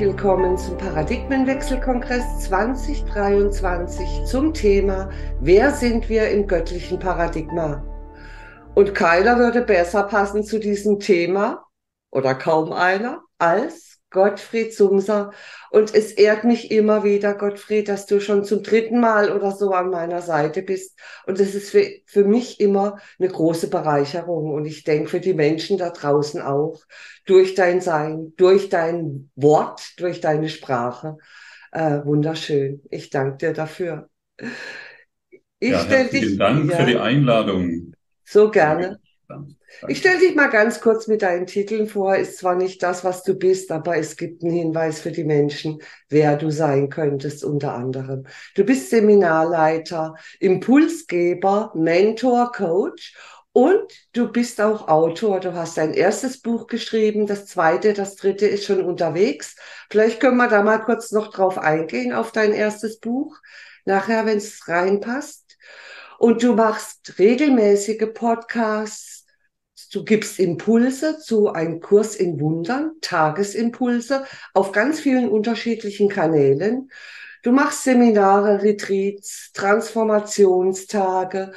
[0.00, 5.10] willkommen zum Paradigmenwechselkongress 2023 zum Thema
[5.40, 7.82] Wer sind wir im göttlichen Paradigma?
[8.76, 11.64] Und keiner würde besser passen zu diesem Thema
[12.12, 15.32] oder kaum einer als Gottfried Sumser.
[15.70, 19.72] Und es ehrt mich immer wieder, Gottfried, dass du schon zum dritten Mal oder so
[19.72, 20.98] an meiner Seite bist.
[21.26, 24.52] Und es ist für, für mich immer eine große Bereicherung.
[24.52, 26.80] Und ich denke für die Menschen da draußen auch,
[27.26, 31.18] durch dein Sein, durch dein Wort, durch deine Sprache.
[31.72, 32.82] Äh, wunderschön.
[32.90, 34.08] Ich danke dir dafür.
[35.60, 37.92] Ich ja, herzlichen dich, Dank ja, für die Einladung.
[38.24, 39.00] So gerne.
[39.86, 42.16] Ich stelle dich mal ganz kurz mit deinen Titeln vor.
[42.16, 45.82] Ist zwar nicht das, was du bist, aber es gibt einen Hinweis für die Menschen,
[46.08, 48.26] wer du sein könntest unter anderem.
[48.54, 53.14] Du bist Seminarleiter, Impulsgeber, Mentor, Coach
[53.52, 55.40] und du bist auch Autor.
[55.40, 59.56] Du hast dein erstes Buch geschrieben, das zweite, das dritte ist schon unterwegs.
[59.90, 63.36] Vielleicht können wir da mal kurz noch drauf eingehen, auf dein erstes Buch.
[63.84, 65.56] Nachher, wenn es reinpasst.
[66.18, 69.17] Und du machst regelmäßige Podcasts,
[69.90, 76.90] Du gibst Impulse zu einem Kurs in Wundern, Tagesimpulse auf ganz vielen unterschiedlichen Kanälen.
[77.42, 81.52] Du machst Seminare, Retreats, Transformationstage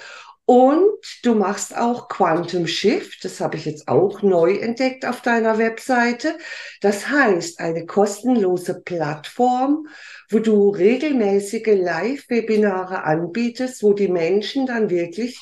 [0.45, 0.85] und
[1.23, 3.23] du machst auch Quantum Shift.
[3.23, 6.37] Das habe ich jetzt auch neu entdeckt auf deiner Webseite.
[6.81, 9.87] Das heißt, eine kostenlose Plattform,
[10.29, 15.41] wo du regelmäßige Live-Webinare anbietest, wo die Menschen dann wirklich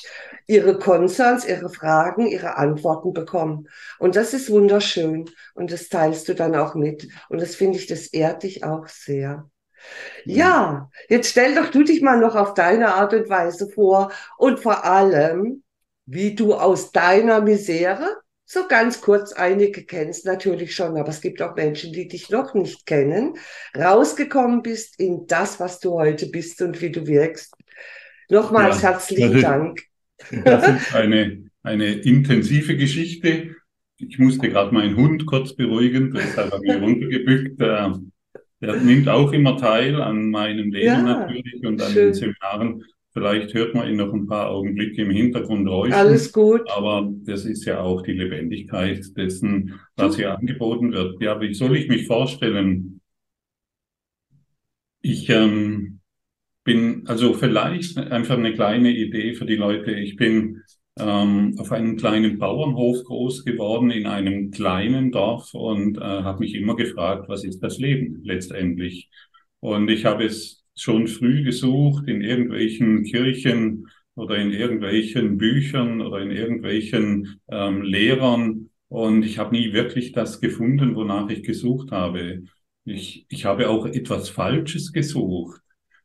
[0.50, 3.68] ihre Concerns, ihre Fragen, ihre Antworten bekommen.
[4.00, 5.30] Und das ist wunderschön.
[5.54, 7.06] Und das teilst du dann auch mit.
[7.28, 9.48] Und das finde ich, das ehrt dich auch sehr.
[10.24, 14.58] Ja, jetzt stell doch du dich mal noch auf deine Art und Weise vor und
[14.58, 15.62] vor allem,
[16.04, 21.40] wie du aus deiner Misere, so ganz kurz, einige kennst natürlich schon, aber es gibt
[21.40, 23.38] auch Menschen, die dich noch nicht kennen,
[23.78, 27.54] rausgekommen bist in das, was du heute bist und wie du wirkst.
[28.28, 29.89] Nochmals ja, herzlichen Dank.
[30.44, 33.56] Das ist eine, eine intensive Geschichte.
[33.98, 37.60] Ich musste gerade meinen Hund kurz beruhigen, deshalb habe ich runtergebückt.
[37.60, 38.00] Der,
[38.60, 42.06] der nimmt auch immer teil an meinem Leben ja, natürlich und an schön.
[42.06, 42.84] den Seminaren.
[43.12, 45.94] Vielleicht hört man ihn noch ein paar Augenblicke im Hintergrund räuschen.
[45.94, 46.62] Alles gut.
[46.70, 51.20] Aber das ist ja auch die Lebendigkeit dessen, was hier angeboten wird.
[51.20, 53.00] Ja, wie soll ich mich vorstellen?
[55.02, 55.99] Ich ähm,
[56.64, 59.92] bin also vielleicht einfach eine kleine Idee für die Leute.
[59.92, 60.62] Ich bin
[60.98, 66.54] ähm, auf einem kleinen Bauernhof groß geworden in einem kleinen Dorf und äh, habe mich
[66.54, 69.08] immer gefragt, was ist das Leben letztendlich?
[69.60, 76.20] Und ich habe es schon früh gesucht in irgendwelchen Kirchen oder in irgendwelchen Büchern oder
[76.20, 82.42] in irgendwelchen ähm, Lehrern und ich habe nie wirklich das gefunden, wonach ich gesucht habe.
[82.84, 85.60] Ich, ich habe auch etwas Falsches gesucht.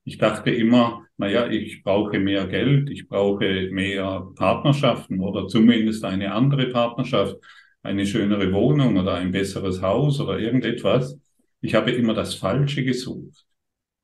[0.05, 6.31] Ich dachte immer, naja, ich brauche mehr Geld, ich brauche mehr Partnerschaften oder zumindest eine
[6.33, 7.37] andere Partnerschaft,
[7.81, 11.19] eine schönere Wohnung oder ein besseres Haus oder irgendetwas.
[11.61, 13.45] Ich habe immer das Falsche gesucht.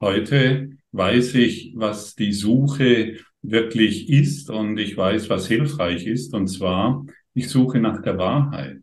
[0.01, 6.34] Heute weiß ich, was die Suche wirklich ist und ich weiß, was hilfreich ist.
[6.34, 8.78] Und zwar, ich suche nach der Wahrheit.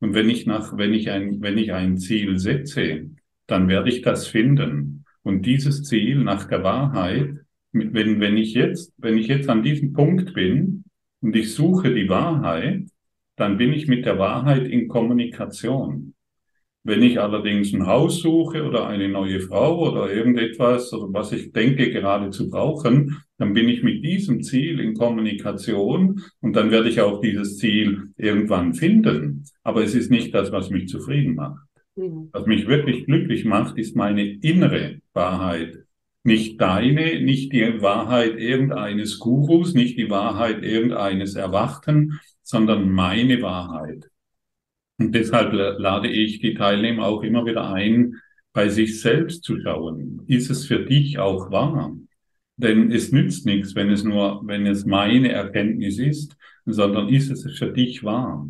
[0.00, 3.10] Und wenn ich nach, wenn ich ein, wenn ich ein Ziel setze,
[3.46, 4.97] dann werde ich das finden.
[5.22, 7.34] Und dieses Ziel nach der Wahrheit,
[7.72, 10.84] wenn, wenn ich jetzt, wenn ich jetzt an diesem Punkt bin
[11.20, 12.84] und ich suche die Wahrheit,
[13.36, 16.14] dann bin ich mit der Wahrheit in Kommunikation.
[16.84, 21.52] Wenn ich allerdings ein Haus suche oder eine neue Frau oder irgendetwas oder was ich
[21.52, 26.88] denke gerade zu brauchen, dann bin ich mit diesem Ziel in Kommunikation und dann werde
[26.88, 29.44] ich auch dieses Ziel irgendwann finden.
[29.62, 31.67] Aber es ist nicht das, was mich zufrieden macht.
[31.98, 32.28] Mhm.
[32.32, 35.84] Was mich wirklich glücklich macht, ist meine innere Wahrheit.
[36.22, 44.10] Nicht deine, nicht die Wahrheit irgendeines Gurus, nicht die Wahrheit irgendeines Erwachten, sondern meine Wahrheit.
[44.98, 48.14] Und deshalb lade ich die Teilnehmer auch immer wieder ein,
[48.52, 50.22] bei sich selbst zu schauen.
[50.26, 51.96] Ist es für dich auch wahr?
[52.56, 56.36] Denn es nützt nichts, wenn es nur, wenn es meine Erkenntnis ist,
[56.66, 58.48] sondern ist es für dich wahr?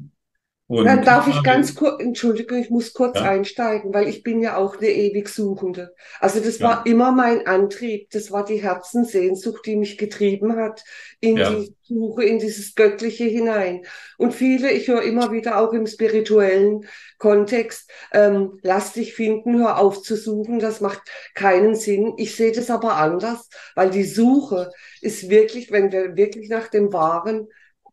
[0.71, 3.25] Und Dann darf ich ganz kurz, Entschuldigung, ich muss kurz ja.
[3.25, 5.95] einsteigen, weil ich bin ja auch eine ewig Suchende.
[6.21, 6.69] Also das ja.
[6.69, 10.85] war immer mein Antrieb, das war die Herzenssehnsucht, die mich getrieben hat
[11.21, 11.49] in ja.
[11.49, 13.87] die Suche, in dieses Göttliche hinein.
[14.19, 16.87] Und viele, ich höre immer wieder auch im spirituellen
[17.17, 21.01] Kontext, ähm, lass dich finden, hör auf zu suchen, das macht
[21.35, 22.13] keinen Sinn.
[22.19, 24.71] Ich sehe das aber anders, weil die Suche
[25.01, 27.49] ist wirklich, wenn wir wirklich nach dem Wahren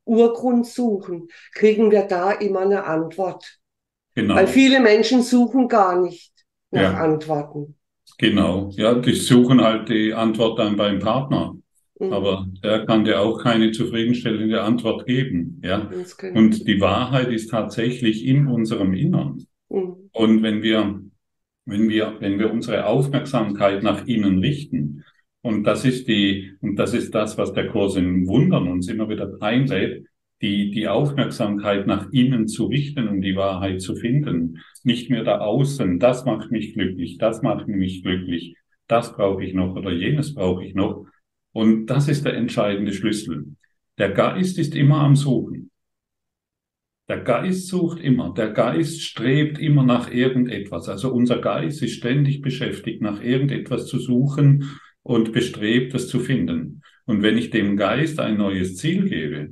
[0.05, 3.59] Urgrund suchen, kriegen wir da immer eine Antwort.
[4.15, 4.35] Genau.
[4.35, 6.31] Weil viele Menschen suchen gar nicht.
[6.71, 6.93] nach ja.
[6.93, 7.75] Antworten.
[8.17, 11.55] Genau, ja, die suchen halt die Antwort dann beim Partner.
[11.99, 12.13] Mhm.
[12.13, 15.61] Aber der kann dir auch keine zufriedenstellende Antwort geben.
[15.63, 15.89] Ja?
[16.33, 19.45] Und die Wahrheit ist tatsächlich in unserem Innern.
[19.69, 20.09] Mhm.
[20.11, 21.01] Und wenn wir,
[21.65, 25.03] wenn wir, wenn wir unsere Aufmerksamkeit nach innen richten,
[25.45, 29.09] und das ist die, und das ist das, was der Kurs in Wundern uns immer
[29.09, 30.07] wieder einlädt,
[30.41, 34.63] die, die Aufmerksamkeit nach innen zu richten und die Wahrheit zu finden.
[34.83, 38.55] Nicht mehr da außen, das macht mich glücklich, das macht mich glücklich,
[38.87, 41.05] das brauche ich noch oder jenes brauche ich noch,
[41.51, 43.55] und das ist der entscheidende Schlüssel.
[43.99, 45.69] Der Geist ist immer am Suchen.
[47.07, 48.33] Der Geist sucht immer.
[48.33, 50.89] Der Geist strebt immer nach irgendetwas.
[50.89, 56.81] Also unser Geist ist ständig beschäftigt, nach irgendetwas zu suchen und bestrebt, es zu finden.
[57.05, 59.49] Und wenn ich dem Geist ein neues Ziel gebe,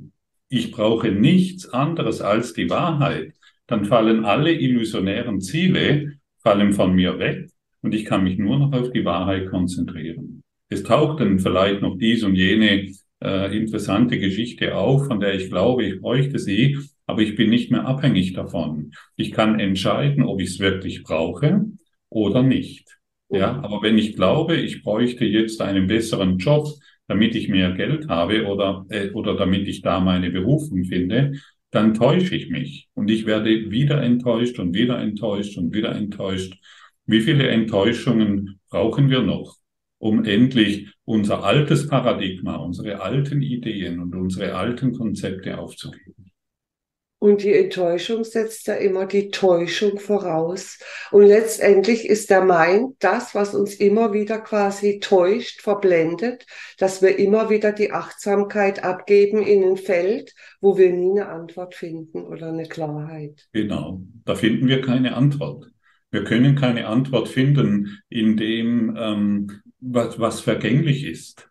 [0.48, 3.32] ich brauche nichts anderes als die Wahrheit,
[3.68, 7.48] dann fallen alle illusionären Ziele, fallen von mir weg
[7.82, 10.42] und ich kann mich nur noch auf die Wahrheit konzentrieren.
[10.68, 12.92] Es taucht dann vielleicht noch dies und jene
[13.22, 17.70] äh, interessante Geschichte auf, von der ich glaube, ich bräuchte sie, aber ich bin nicht
[17.70, 18.90] mehr abhängig davon.
[19.14, 21.64] Ich kann entscheiden, ob ich es wirklich brauche
[22.08, 22.98] oder nicht.
[23.28, 26.68] Ja, aber wenn ich glaube, ich bräuchte jetzt einen besseren Job,
[27.08, 31.32] damit ich mehr Geld habe oder, äh, oder damit ich da meine Berufung finde,
[31.70, 36.54] dann täusche ich mich und ich werde wieder enttäuscht und wieder enttäuscht und wieder enttäuscht.
[37.06, 39.56] Wie viele Enttäuschungen brauchen wir noch?
[40.04, 46.23] um endlich unser altes Paradigma, unsere alten Ideen und unsere alten Konzepte aufzugeben.
[47.18, 50.78] Und die Enttäuschung setzt ja immer die Täuschung voraus.
[51.10, 56.44] Und letztendlich ist der Mind das, was uns immer wieder quasi täuscht, verblendet,
[56.78, 61.74] dass wir immer wieder die Achtsamkeit abgeben in ein Feld, wo wir nie eine Antwort
[61.74, 63.48] finden oder eine Klarheit.
[63.52, 65.70] Genau, da finden wir keine Antwort.
[66.10, 71.48] Wir können keine Antwort finden, indem ähm, was, was vergänglich ist.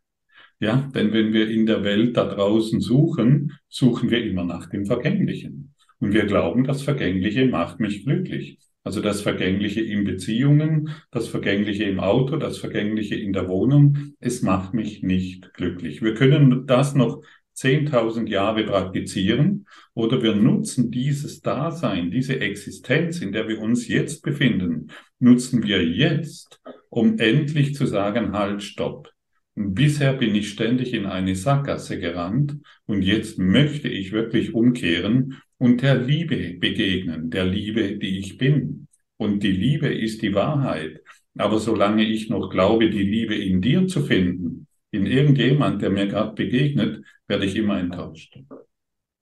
[0.59, 4.85] Ja, denn wenn wir in der Welt da draußen suchen, suchen wir immer nach dem
[4.85, 5.73] Vergänglichen.
[5.99, 8.59] Und wir glauben, das Vergängliche macht mich glücklich.
[8.83, 14.41] Also das Vergängliche in Beziehungen, das Vergängliche im Auto, das Vergängliche in der Wohnung, es
[14.41, 16.01] macht mich nicht glücklich.
[16.01, 17.21] Wir können das noch
[17.55, 24.23] 10.000 Jahre praktizieren oder wir nutzen dieses Dasein, diese Existenz, in der wir uns jetzt
[24.23, 24.89] befinden,
[25.19, 29.12] nutzen wir jetzt, um endlich zu sagen, halt, stopp.
[29.55, 35.81] Bisher bin ich ständig in eine Sackgasse gerannt und jetzt möchte ich wirklich umkehren und
[35.81, 38.87] der Liebe begegnen, der Liebe, die ich bin.
[39.17, 41.01] Und die Liebe ist die Wahrheit.
[41.37, 46.07] Aber solange ich noch glaube, die Liebe in dir zu finden, in irgendjemand, der mir
[46.07, 48.37] gerade begegnet, werde ich immer enttäuscht.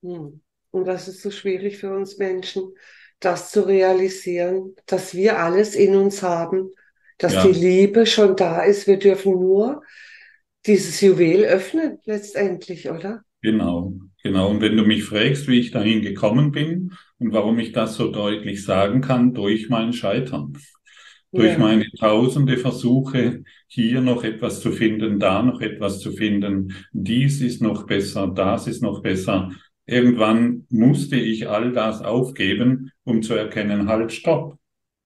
[0.01, 0.41] Und
[0.85, 2.73] das ist so schwierig für uns Menschen,
[3.19, 6.71] das zu realisieren, dass wir alles in uns haben,
[7.17, 7.45] dass ja.
[7.45, 8.87] die Liebe schon da ist.
[8.87, 9.83] Wir dürfen nur
[10.65, 13.23] dieses Juwel öffnen, letztendlich, oder?
[13.41, 13.93] Genau,
[14.23, 14.49] genau.
[14.49, 18.11] Und wenn du mich fragst, wie ich dahin gekommen bin und warum ich das so
[18.11, 20.55] deutlich sagen kann, durch mein Scheitern
[21.31, 21.57] durch ja.
[21.57, 27.61] meine tausende Versuche, hier noch etwas zu finden, da noch etwas zu finden, dies ist
[27.61, 29.49] noch besser, das ist noch besser.
[29.85, 34.57] Irgendwann musste ich all das aufgeben, um zu erkennen, halt, stopp.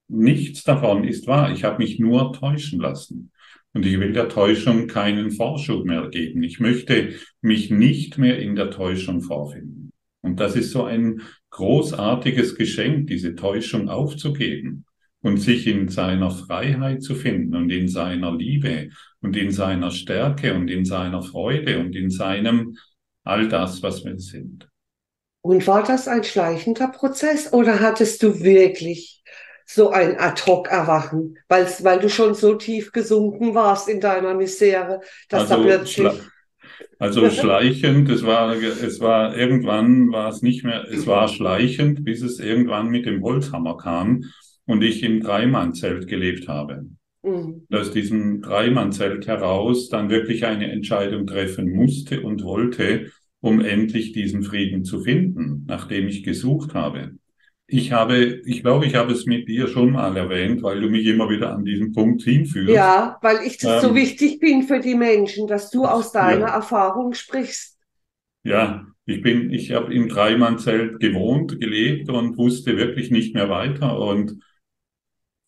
[0.08, 1.52] Nichts davon ist wahr.
[1.52, 3.32] Ich habe mich nur täuschen lassen.
[3.76, 6.44] Und ich will der Täuschung keinen Vorschub mehr geben.
[6.44, 9.92] Ich möchte mich nicht mehr in der Täuschung vorfinden.
[10.22, 14.86] Und das ist so ein großartiges Geschenk, diese Täuschung aufzugeben
[15.20, 20.54] und sich in seiner Freiheit zu finden und in seiner Liebe und in seiner Stärke
[20.54, 22.78] und in seiner Freude und in seinem
[23.26, 24.70] all das, was wir sind.
[25.42, 29.22] Und war das ein schleichender Prozess oder hattest du wirklich
[29.66, 35.52] so ein Ad-Hoc-Erwachen, weil, weil du schon so tief gesunken warst in deiner Misere, dass
[35.52, 36.14] also, da plötzlich...
[37.00, 42.22] Also schleichend, es war, es war irgendwann war es nicht mehr, es war schleichend, bis
[42.22, 44.24] es irgendwann mit dem Holzhammer kam
[44.66, 46.86] und ich im Dreimannzelt gelebt habe.
[47.24, 47.66] Mhm.
[47.72, 54.44] Aus diesem Dreimannzelt heraus dann wirklich eine Entscheidung treffen musste und wollte, um endlich diesen
[54.44, 57.12] Frieden zu finden, nachdem ich gesucht habe.
[57.68, 61.06] Ich habe, ich glaube, ich habe es mit dir schon mal erwähnt, weil du mich
[61.08, 62.70] immer wieder an diesen Punkt hinführst.
[62.70, 66.48] Ja, weil ich das ähm, so wichtig bin für die Menschen, dass du aus deiner
[66.48, 66.56] ja.
[66.56, 67.80] Erfahrung sprichst.
[68.44, 74.00] Ja, ich bin, ich habe im Dreimannzelt gewohnt, gelebt und wusste wirklich nicht mehr weiter
[74.00, 74.40] und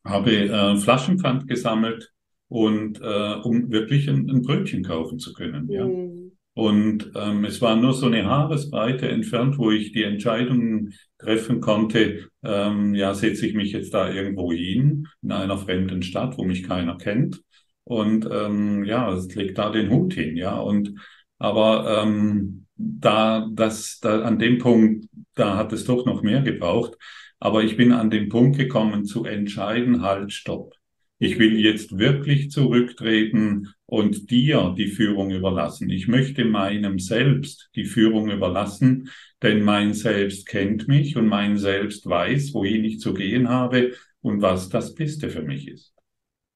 [0.04, 2.12] habe äh, Flaschenpfand gesammelt
[2.50, 5.70] und äh, um wirklich ein, ein, Brötchen kaufen zu können.
[5.70, 5.86] Ja.
[5.86, 6.26] Mhm.
[6.58, 12.30] Und ähm, es war nur so eine Haaresbreite entfernt, wo ich die Entscheidungen treffen konnte,
[12.44, 16.64] ähm, ja, setze ich mich jetzt da irgendwo hin, in einer fremden Stadt, wo mich
[16.64, 17.44] keiner kennt.
[17.84, 20.58] Und ähm, ja, es legt da den Hut hin, ja.
[20.58, 20.96] Und
[21.38, 26.96] aber ähm, da, das, da an dem Punkt, da hat es doch noch mehr gebraucht.
[27.40, 30.74] Aber ich bin an den Punkt gekommen zu entscheiden, halt, stopp.
[31.20, 35.90] Ich will jetzt wirklich zurücktreten und dir die Führung überlassen.
[35.90, 39.10] Ich möchte meinem Selbst die Führung überlassen,
[39.42, 44.42] denn mein Selbst kennt mich und mein Selbst weiß, wohin ich zu gehen habe und
[44.42, 45.94] was das Beste für mich ist.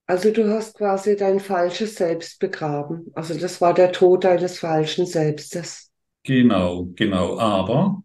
[0.05, 3.07] Also du hast quasi dein falsches Selbst begraben.
[3.13, 5.89] Also das war der Tod deines falschen Selbstes.
[6.23, 7.37] Genau, genau.
[7.39, 8.03] Aber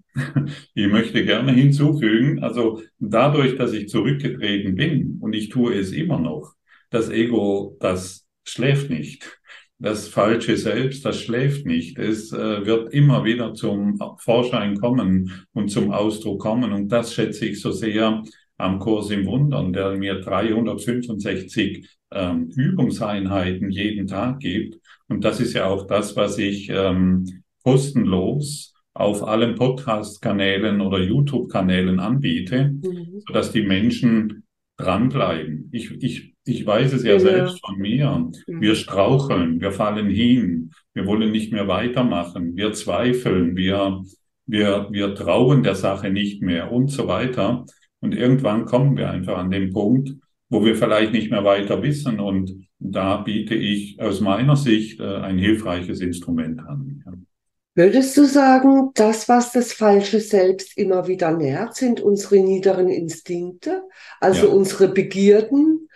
[0.75, 6.19] ich möchte gerne hinzufügen, also dadurch, dass ich zurückgetreten bin und ich tue es immer
[6.19, 6.55] noch,
[6.91, 9.39] das Ego, das schläft nicht.
[9.79, 11.99] Das falsche Selbst, das schläft nicht.
[11.99, 16.73] Es äh, wird immer wieder zum Vorschein kommen und zum Ausdruck kommen.
[16.73, 18.23] Und das schätze ich so sehr
[18.57, 24.81] am Kurs im Wundern, der mir 365 ähm, Übungseinheiten jeden Tag gibt.
[25.09, 32.01] Und das ist ja auch das, was ich ähm, kostenlos auf allen Podcast-Kanälen oder YouTube-Kanälen
[32.01, 33.23] anbiete, mhm.
[33.27, 34.45] sodass die Menschen
[34.77, 35.69] dranbleiben.
[35.73, 37.19] Ich, ich, ich weiß es ja, ja.
[37.19, 38.31] selbst von mir.
[38.47, 38.61] Mhm.
[38.61, 44.03] Wir straucheln, wir fallen hin, wir wollen nicht mehr weitermachen, wir zweifeln, wir,
[44.47, 47.65] wir, wir trauen der Sache nicht mehr und so weiter.
[48.01, 50.11] Und irgendwann kommen wir einfach an den Punkt,
[50.49, 52.21] wo wir vielleicht nicht mehr weiter wissen.
[52.21, 57.26] Und da biete ich aus meiner Sicht äh, ein hilfreiches Instrument an.
[57.77, 63.83] Würdest du sagen, das, was das falsche Selbst immer wieder nährt, sind unsere niederen Instinkte,
[64.19, 64.53] also ja.
[64.53, 65.87] unsere Begierden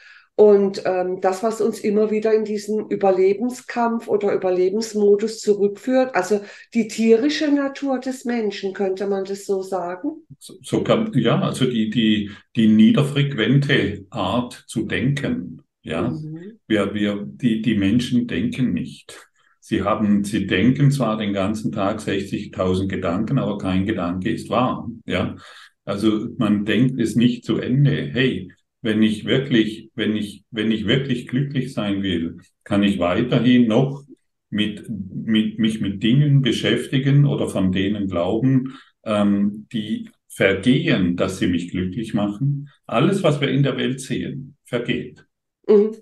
[0.41, 6.89] und ähm, das, was uns immer wieder in diesen Überlebenskampf oder Überlebensmodus zurückführt, also die
[6.89, 10.27] tierische Natur des Menschen, könnte man das so sagen?
[10.39, 15.63] So, so kann, ja, also die, die, die niederfrequente Art zu denken.
[15.83, 16.59] Ja, mhm.
[16.67, 19.30] wir, wir, die, die Menschen denken nicht.
[19.61, 24.89] Sie haben, Sie denken zwar den ganzen Tag 60.000 Gedanken, aber kein Gedanke ist wahr.
[25.07, 25.37] Ja,
[25.85, 28.11] also man denkt es nicht zu Ende.
[28.13, 28.51] Hey,
[28.83, 34.05] wenn ich wirklich, wenn ich, wenn ich wirklich glücklich sein will, kann ich weiterhin noch
[34.49, 41.49] mit, mit mich mit Dingen beschäftigen oder von denen glauben, ähm, die vergehen, dass sie
[41.49, 42.69] mich glücklich machen.
[42.87, 45.25] Alles, was wir in der Welt sehen, vergeht.
[45.69, 45.97] Mhm.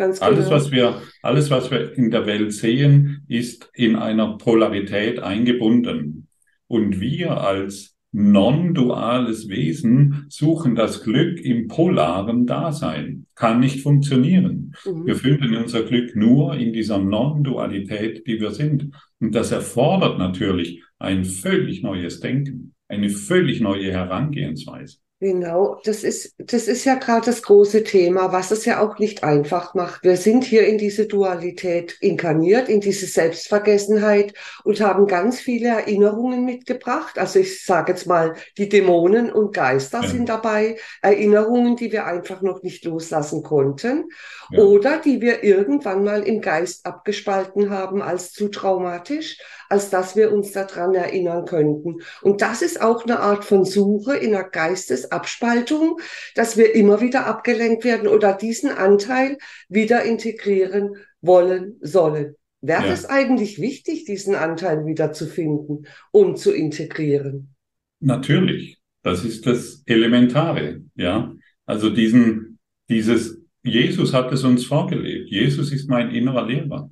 [0.00, 0.56] Ganz alles, genau.
[0.56, 6.26] was wir, alles, was wir in der Welt sehen, ist in einer Polarität eingebunden.
[6.68, 13.26] Und wir als non-duales Wesen suchen das Glück im polaren Dasein.
[13.34, 14.74] Kann nicht funktionieren.
[14.86, 15.04] Mhm.
[15.04, 18.94] Wir finden unser Glück nur in dieser Non-Dualität, die wir sind.
[19.20, 24.96] Und das erfordert natürlich ein völlig neues Denken, eine völlig neue Herangehensweise.
[25.22, 29.22] Genau, das ist, das ist ja gerade das große Thema, was es ja auch nicht
[29.22, 30.02] einfach macht.
[30.02, 34.32] Wir sind hier in diese Dualität inkarniert, in diese Selbstvergessenheit
[34.64, 37.18] und haben ganz viele Erinnerungen mitgebracht.
[37.18, 40.08] Also ich sage jetzt mal, die Dämonen und Geister ja.
[40.08, 44.08] sind dabei, Erinnerungen, die wir einfach noch nicht loslassen konnten
[44.50, 44.62] ja.
[44.62, 49.36] oder die wir irgendwann mal im Geist abgespalten haben als zu traumatisch
[49.70, 52.02] als dass wir uns daran erinnern könnten.
[52.22, 56.00] Und das ist auch eine Art von Suche in der Geistesabspaltung,
[56.34, 62.34] dass wir immer wieder abgelenkt werden oder diesen Anteil wieder integrieren wollen sollen.
[62.60, 62.92] Wäre ja.
[62.92, 67.54] es eigentlich wichtig, diesen Anteil wieder zu finden und zu integrieren?
[68.00, 68.78] Natürlich.
[69.02, 71.32] Das ist das Elementare, ja.
[71.64, 72.58] Also diesen,
[72.88, 75.30] dieses, Jesus hat es uns vorgelebt.
[75.30, 76.90] Jesus ist mein innerer Lehrer.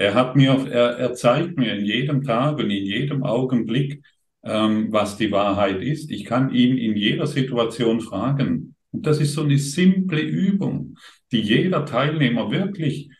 [0.00, 4.02] Er hat mir, er, er zeigt mir in jedem Tag und in jedem Augenblick,
[4.42, 6.10] ähm, was die Wahrheit ist.
[6.10, 8.74] Ich kann ihn in jeder Situation fragen.
[8.92, 10.96] Und das ist so eine simple Übung,
[11.32, 13.10] die jeder Teilnehmer wirklich,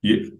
[0.00, 0.32] je,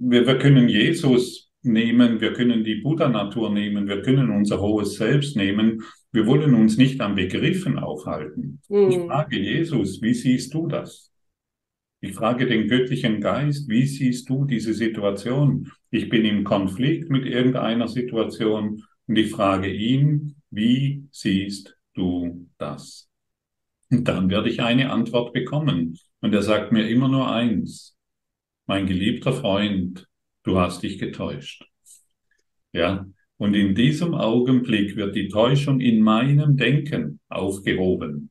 [0.00, 5.36] wir, wir können Jesus nehmen, wir können die Buddha-Natur nehmen, wir können unser hohes Selbst
[5.36, 5.84] nehmen.
[6.10, 8.60] Wir wollen uns nicht an Begriffen aufhalten.
[8.68, 8.90] Mhm.
[8.90, 11.12] Ich frage Jesus, wie siehst du das?
[12.06, 15.72] Ich frage den göttlichen Geist, wie siehst du diese Situation?
[15.90, 23.08] Ich bin im Konflikt mit irgendeiner Situation und ich frage ihn, wie siehst du das?
[23.90, 25.98] Und dann werde ich eine Antwort bekommen.
[26.20, 27.96] Und er sagt mir immer nur eins.
[28.66, 30.06] Mein geliebter Freund,
[30.44, 31.68] du hast dich getäuscht.
[32.72, 33.04] Ja.
[33.36, 38.30] Und in diesem Augenblick wird die Täuschung in meinem Denken aufgehoben.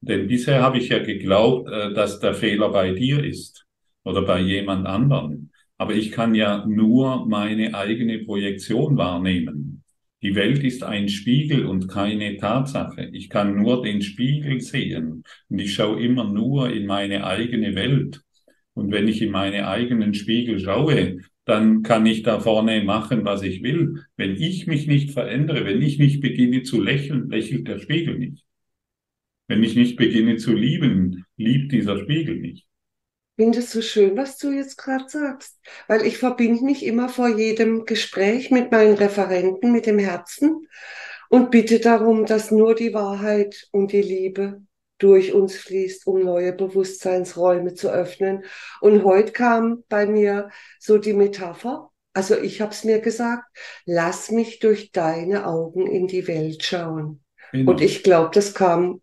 [0.00, 3.66] Denn bisher habe ich ja geglaubt, äh, dass der Fehler bei dir ist
[4.04, 5.50] oder bei jemand anderem.
[5.76, 9.82] Aber ich kann ja nur meine eigene Projektion wahrnehmen.
[10.22, 13.08] Die Welt ist ein Spiegel und keine Tatsache.
[13.12, 18.20] Ich kann nur den Spiegel sehen und ich schaue immer nur in meine eigene Welt.
[18.74, 23.42] Und wenn ich in meine eigenen Spiegel schaue, dann kann ich da vorne machen, was
[23.42, 24.04] ich will.
[24.16, 28.44] Wenn ich mich nicht verändere, wenn ich nicht beginne zu lächeln, lächelt der Spiegel nicht.
[29.50, 32.68] Wenn ich nicht beginne zu lieben, liebt dieser Spiegel nicht.
[33.36, 37.08] Ich finde es so schön, was du jetzt gerade sagst, weil ich verbinde mich immer
[37.08, 40.68] vor jedem Gespräch mit meinen Referenten, mit dem Herzen
[41.30, 44.62] und bitte darum, dass nur die Wahrheit und die Liebe
[44.98, 48.44] durch uns fließt, um neue Bewusstseinsräume zu öffnen.
[48.80, 53.48] Und heute kam bei mir so die Metapher, also ich habe es mir gesagt,
[53.84, 57.24] lass mich durch deine Augen in die Welt schauen.
[57.50, 57.72] Genau.
[57.72, 59.00] Und ich glaube, das kam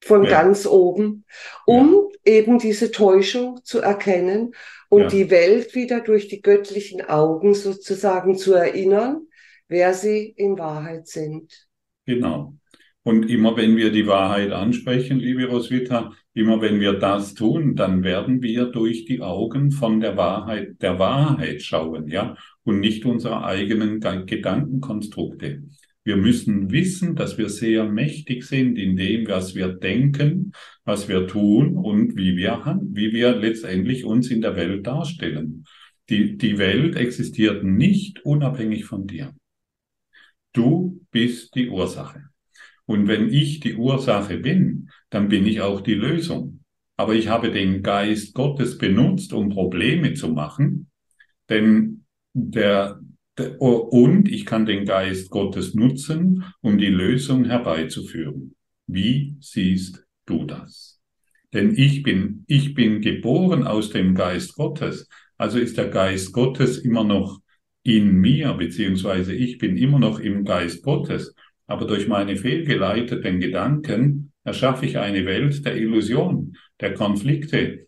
[0.00, 0.30] von ja.
[0.30, 1.24] ganz oben,
[1.66, 2.32] um ja.
[2.32, 4.52] eben diese Täuschung zu erkennen
[4.88, 5.08] und ja.
[5.08, 9.26] die Welt wieder durch die göttlichen Augen sozusagen zu erinnern,
[9.68, 11.68] wer sie in Wahrheit sind.
[12.06, 12.54] Genau.
[13.02, 18.04] Und immer wenn wir die Wahrheit ansprechen, liebe Roswitha, immer wenn wir das tun, dann
[18.04, 23.44] werden wir durch die Augen von der Wahrheit, der Wahrheit schauen, ja, und nicht unserer
[23.44, 25.62] eigenen Gedankenkonstrukte.
[26.02, 30.52] Wir müssen wissen, dass wir sehr mächtig sind in dem, was wir denken,
[30.84, 35.64] was wir tun und wie wir, wie wir letztendlich uns in der Welt darstellen.
[36.08, 39.34] Die, die Welt existiert nicht unabhängig von dir.
[40.52, 42.24] Du bist die Ursache.
[42.86, 46.64] Und wenn ich die Ursache bin, dann bin ich auch die Lösung.
[46.96, 50.90] Aber ich habe den Geist Gottes benutzt, um Probleme zu machen,
[51.48, 53.00] denn der,
[53.58, 58.54] und ich kann den Geist Gottes nutzen, um die Lösung herbeizuführen.
[58.86, 61.00] Wie siehst du das?
[61.52, 65.08] Denn ich bin, ich bin geboren aus dem Geist Gottes.
[65.36, 67.40] Also ist der Geist Gottes immer noch
[67.82, 71.34] in mir, beziehungsweise ich bin immer noch im Geist Gottes
[71.70, 77.86] aber durch meine fehlgeleiteten Gedanken erschaffe ich eine Welt der Illusion, der Konflikte,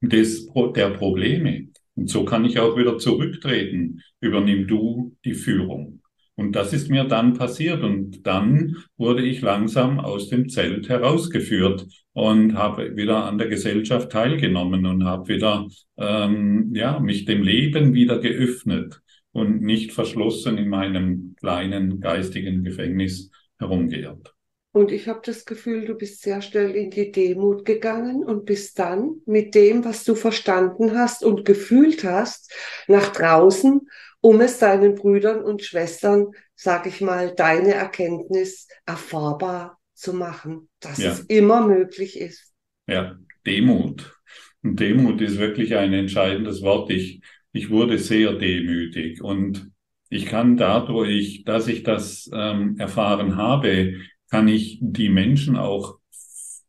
[0.00, 1.69] des, der Probleme.
[2.00, 4.00] Und so kann ich auch wieder zurücktreten.
[4.20, 6.00] Übernimm du die Führung.
[6.34, 7.82] Und das ist mir dann passiert.
[7.82, 14.10] Und dann wurde ich langsam aus dem Zelt herausgeführt und habe wieder an der Gesellschaft
[14.10, 20.70] teilgenommen und habe wieder ähm, ja mich dem Leben wieder geöffnet und nicht verschlossen in
[20.70, 24.34] meinem kleinen geistigen Gefängnis herumgeirrt.
[24.72, 28.78] Und ich habe das Gefühl, du bist sehr schnell in die Demut gegangen und bist
[28.78, 32.52] dann mit dem, was du verstanden hast und gefühlt hast,
[32.86, 33.80] nach draußen,
[34.20, 40.98] um es deinen Brüdern und Schwestern, sag ich mal, deine Erkenntnis erfahrbar zu machen, dass
[40.98, 41.10] ja.
[41.12, 42.52] es immer möglich ist.
[42.86, 44.16] Ja, Demut.
[44.62, 46.90] Und Demut ist wirklich ein entscheidendes Wort.
[46.90, 49.70] Ich ich wurde sehr demütig und
[50.08, 53.94] ich kann dadurch, dass ich das ähm, erfahren habe,
[54.30, 55.98] kann ich die Menschen auch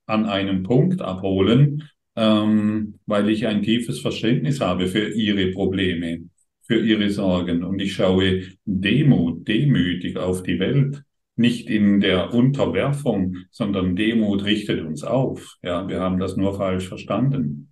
[0.06, 1.84] an einem Punkt abholen,
[2.16, 6.30] ähm, weil ich ein tiefes Verständnis habe für ihre Probleme,
[6.64, 7.64] für ihre Sorgen.
[7.64, 11.04] Und ich schaue Demut, demütig auf die Welt,
[11.36, 15.58] nicht in der Unterwerfung, sondern Demut richtet uns auf.
[15.64, 17.72] Ja, wir haben das nur falsch verstanden.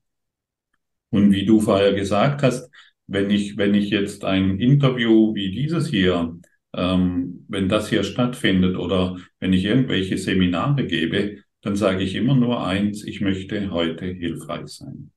[1.10, 2.70] Und wie du vorher gesagt hast,
[3.08, 6.38] wenn ich, wenn ich jetzt ein Interview wie dieses hier,
[6.74, 12.36] ähm, wenn das hier stattfindet oder wenn ich irgendwelche Seminare gebe, dann sage ich immer
[12.36, 15.12] nur eins, ich möchte heute hilfreich sein.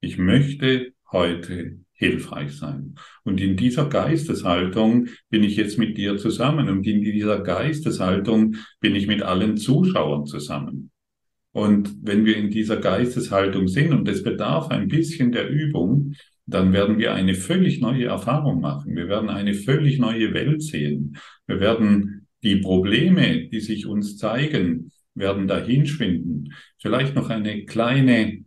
[0.00, 2.94] Ich möchte heute hilfreich sein.
[3.24, 8.94] Und in dieser Geisteshaltung bin ich jetzt mit dir zusammen und in dieser Geisteshaltung bin
[8.94, 10.89] ich mit allen Zuschauern zusammen.
[11.52, 16.14] Und wenn wir in dieser Geisteshaltung sind, und es bedarf ein bisschen der Übung,
[16.46, 18.96] dann werden wir eine völlig neue Erfahrung machen.
[18.96, 21.16] Wir werden eine völlig neue Welt sehen.
[21.46, 26.54] Wir werden die Probleme, die sich uns zeigen, werden dahinschwinden.
[26.78, 28.44] Vielleicht noch eine kleine,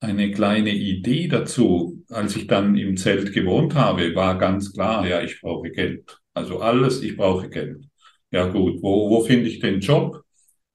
[0.00, 2.02] eine kleine Idee dazu.
[2.08, 6.18] Als ich dann im Zelt gewohnt habe, war ganz klar, ja, ich brauche Geld.
[6.34, 7.84] Also alles, ich brauche Geld.
[8.30, 10.23] Ja gut, wo, wo finde ich den Job?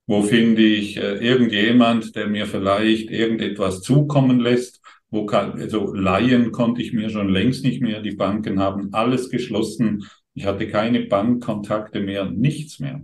[0.10, 4.82] Wo finde ich äh, irgendjemand, der mir vielleicht irgendetwas zukommen lässt?
[5.12, 8.02] Wo kann, also leihen konnte ich mir schon längst nicht mehr.
[8.02, 10.04] Die Banken haben alles geschlossen.
[10.34, 13.04] Ich hatte keine Bankkontakte mehr, nichts mehr.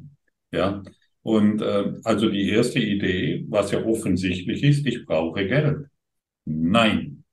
[0.51, 0.81] Ja.
[1.21, 5.85] Und äh, also die erste Idee, was ja offensichtlich ist, ich brauche Geld.
[6.45, 7.23] Nein.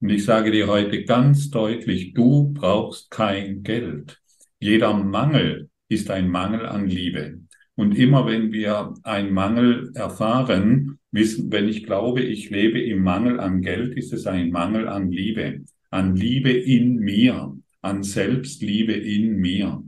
[0.00, 4.20] Und ich sage dir heute ganz deutlich, du brauchst kein Geld.
[4.58, 7.45] Jeder Mangel ist ein Mangel an Liebe.
[7.76, 13.38] Und immer wenn wir einen Mangel erfahren, wissen, wenn ich glaube, ich lebe im Mangel
[13.38, 15.62] an Geld, ist es ein Mangel an Liebe.
[15.90, 19.82] an Liebe in mir, an Selbstliebe in mir.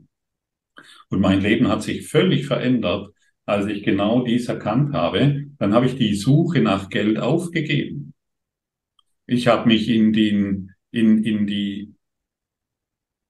[1.10, 3.12] Und mein Leben hat sich völlig verändert,
[3.46, 5.46] als ich genau dies erkannt habe.
[5.58, 8.14] Dann habe ich die Suche nach Geld aufgegeben.
[9.26, 11.94] Ich habe mich in den, in, in die,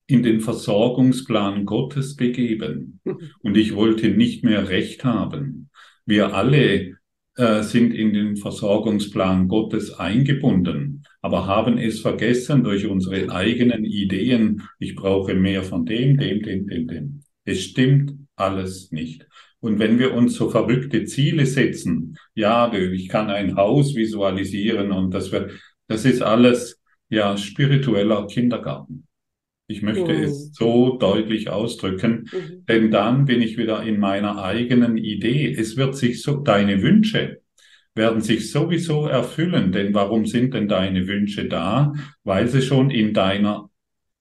[0.08, 3.00] in den Versorgungsplan Gottes begeben.
[3.42, 5.70] Und ich wollte nicht mehr Recht haben.
[6.06, 6.96] Wir alle
[7.36, 14.62] äh, sind in den Versorgungsplan Gottes eingebunden, aber haben es vergessen durch unsere eigenen Ideen,
[14.78, 17.22] ich brauche mehr von dem, dem, dem, dem, dem.
[17.44, 19.26] Es stimmt alles nicht.
[19.60, 25.12] Und wenn wir uns so verrückte Ziele setzen, ja, ich kann ein Haus visualisieren und
[25.12, 25.52] das wird,
[25.86, 29.07] das ist alles, ja, spiritueller Kindergarten.
[29.70, 30.22] Ich möchte mhm.
[30.24, 32.64] es so deutlich ausdrücken, mhm.
[32.66, 35.52] denn dann bin ich wieder in meiner eigenen Idee.
[35.52, 37.42] Es wird sich so, deine Wünsche
[37.94, 41.92] werden sich sowieso erfüllen, denn warum sind denn deine Wünsche da?
[42.24, 43.68] Weil sie schon in deiner,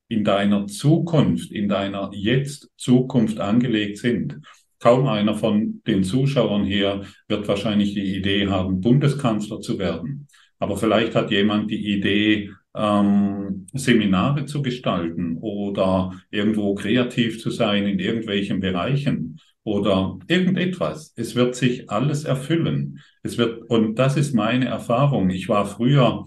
[0.10, 4.42] in deiner Zukunft, in deiner Jetzt-Zukunft angelegt sind.
[4.80, 10.28] Kaum einer von den Zuschauern hier wird wahrscheinlich die Idee haben, Bundeskanzler zu werden.
[10.60, 17.86] Aber vielleicht hat jemand die Idee, ähm, Seminare zu gestalten oder irgendwo kreativ zu sein
[17.88, 21.14] in irgendwelchen Bereichen oder irgendetwas.
[21.18, 23.00] Es wird sich alles erfüllen.
[23.24, 25.30] Es wird, und das ist meine Erfahrung.
[25.30, 26.26] Ich war früher,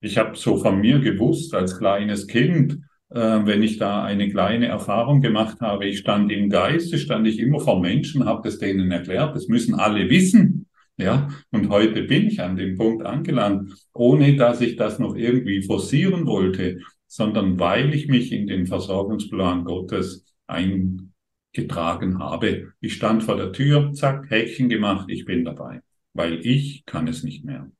[0.00, 2.78] ich habe so von mir gewusst als kleines Kind,
[3.10, 7.40] äh, wenn ich da eine kleine Erfahrung gemacht habe, ich stand im Geiste, stand ich
[7.40, 10.67] immer vor Menschen, habe das denen erklärt, das müssen alle wissen.
[10.98, 15.62] Ja, und heute bin ich an dem Punkt angelangt, ohne dass ich das noch irgendwie
[15.62, 22.72] forcieren wollte, sondern weil ich mich in den Versorgungsplan Gottes eingetragen habe.
[22.80, 25.82] Ich stand vor der Tür, zack, Häkchen gemacht, ich bin dabei,
[26.14, 27.70] weil ich kann es nicht mehr.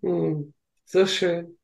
[0.00, 0.54] Hm,
[0.86, 1.58] so schön.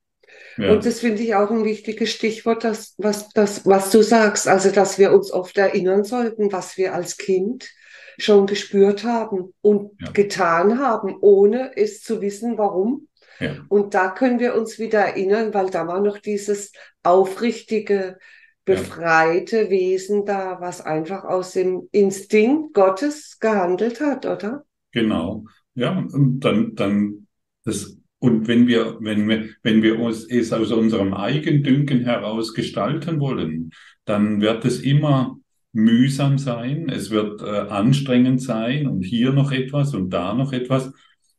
[0.59, 0.75] Ja.
[0.75, 4.71] Und das finde ich auch ein wichtiges Stichwort, das, was, das, was du sagst, also
[4.71, 7.71] dass wir uns oft erinnern sollten, was wir als Kind
[8.19, 10.11] schon gespürt haben und ja.
[10.11, 13.09] getan haben, ohne es zu wissen, warum.
[13.41, 13.57] Ja.
[13.69, 16.73] Und da können wir uns wieder erinnern, weil da war noch dieses
[17.03, 18.19] aufrichtige,
[18.65, 19.71] befreite ja.
[19.71, 24.65] Wesen da, was einfach aus dem Instinkt Gottes gehandelt hat, oder?
[24.93, 25.45] Genau.
[25.75, 27.27] Ja, und dann, dann
[27.65, 33.19] das und wenn wir, wenn wir, wenn wir uns es aus unserem Eigendünken heraus gestalten
[33.19, 33.73] wollen,
[34.05, 35.39] dann wird es immer
[35.73, 40.93] mühsam sein, es wird äh, anstrengend sein und hier noch etwas und da noch etwas.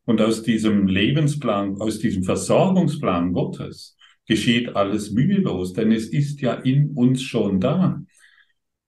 [0.05, 6.53] Und aus diesem Lebensplan, aus diesem Versorgungsplan Gottes geschieht alles mühelos, denn es ist ja
[6.53, 8.01] in uns schon da.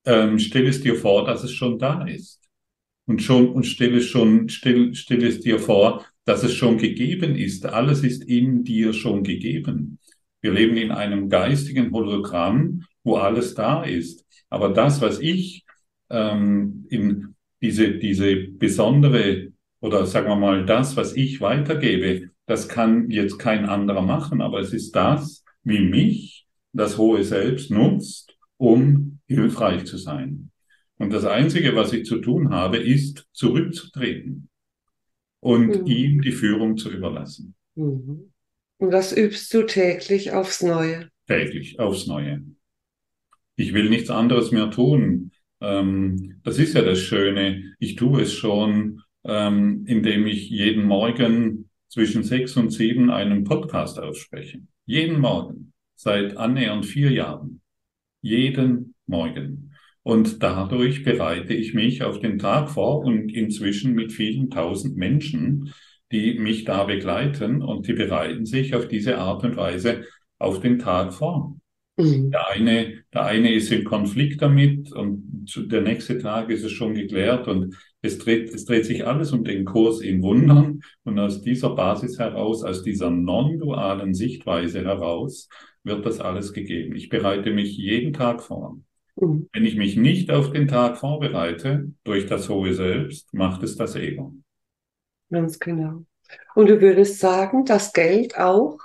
[0.05, 2.41] Ähm, stell es dir vor, dass es schon da ist.
[3.05, 7.35] Und schon, und stell es schon, stell, stell es dir vor, dass es schon gegeben
[7.35, 7.65] ist.
[7.65, 9.99] Alles ist in dir schon gegeben.
[10.41, 14.24] Wir leben in einem geistigen Hologramm, wo alles da ist.
[14.49, 15.65] Aber das, was ich
[16.09, 23.09] ähm, in diese, diese besondere oder sagen wir mal, das, was ich weitergebe, das kann
[23.09, 29.19] jetzt kein anderer machen, aber es ist das, wie mich das hohe Selbst nutzt, um
[29.27, 30.51] hilfreich zu sein.
[30.97, 34.49] Und das Einzige, was ich zu tun habe, ist zurückzutreten
[35.39, 35.85] und mhm.
[35.87, 37.55] ihm die Führung zu überlassen.
[37.75, 38.31] Mhm.
[38.77, 41.09] Und das übst du täglich aufs Neue?
[41.27, 42.43] Täglich aufs Neue
[43.55, 45.31] ich will nichts anderes mehr tun.
[45.61, 47.75] Ähm, das ist ja das Schöne.
[47.79, 53.99] Ich tue es schon, ähm, indem ich jeden Morgen zwischen sechs und sieben einen Podcast
[53.99, 54.59] ausspreche.
[54.85, 55.73] Jeden Morgen.
[55.95, 57.61] Seit annähernd vier Jahren.
[58.21, 59.71] Jeden Morgen.
[60.03, 65.73] Und dadurch bereite ich mich auf den Tag vor und inzwischen mit vielen tausend Menschen,
[66.11, 70.03] die mich da begleiten und die bereiten sich auf diese Art und Weise
[70.37, 71.57] auf den Tag vor.
[71.97, 72.31] Mhm.
[72.31, 76.93] Der, eine, der eine ist im Konflikt damit und der nächste Tag ist es schon
[76.93, 81.41] geklärt und es dreht, es dreht sich alles um den Kurs in Wundern und aus
[81.41, 85.47] dieser Basis heraus, aus dieser non-dualen Sichtweise heraus,
[85.83, 86.95] wird das alles gegeben.
[86.95, 88.77] Ich bereite mich jeden Tag vor.
[89.15, 89.47] Mhm.
[89.53, 93.95] Wenn ich mich nicht auf den Tag vorbereite, durch das hohe Selbst, macht es das
[93.95, 94.35] Ego.
[95.29, 96.03] Ganz genau.
[96.55, 98.79] Und du würdest sagen, dass Geld auch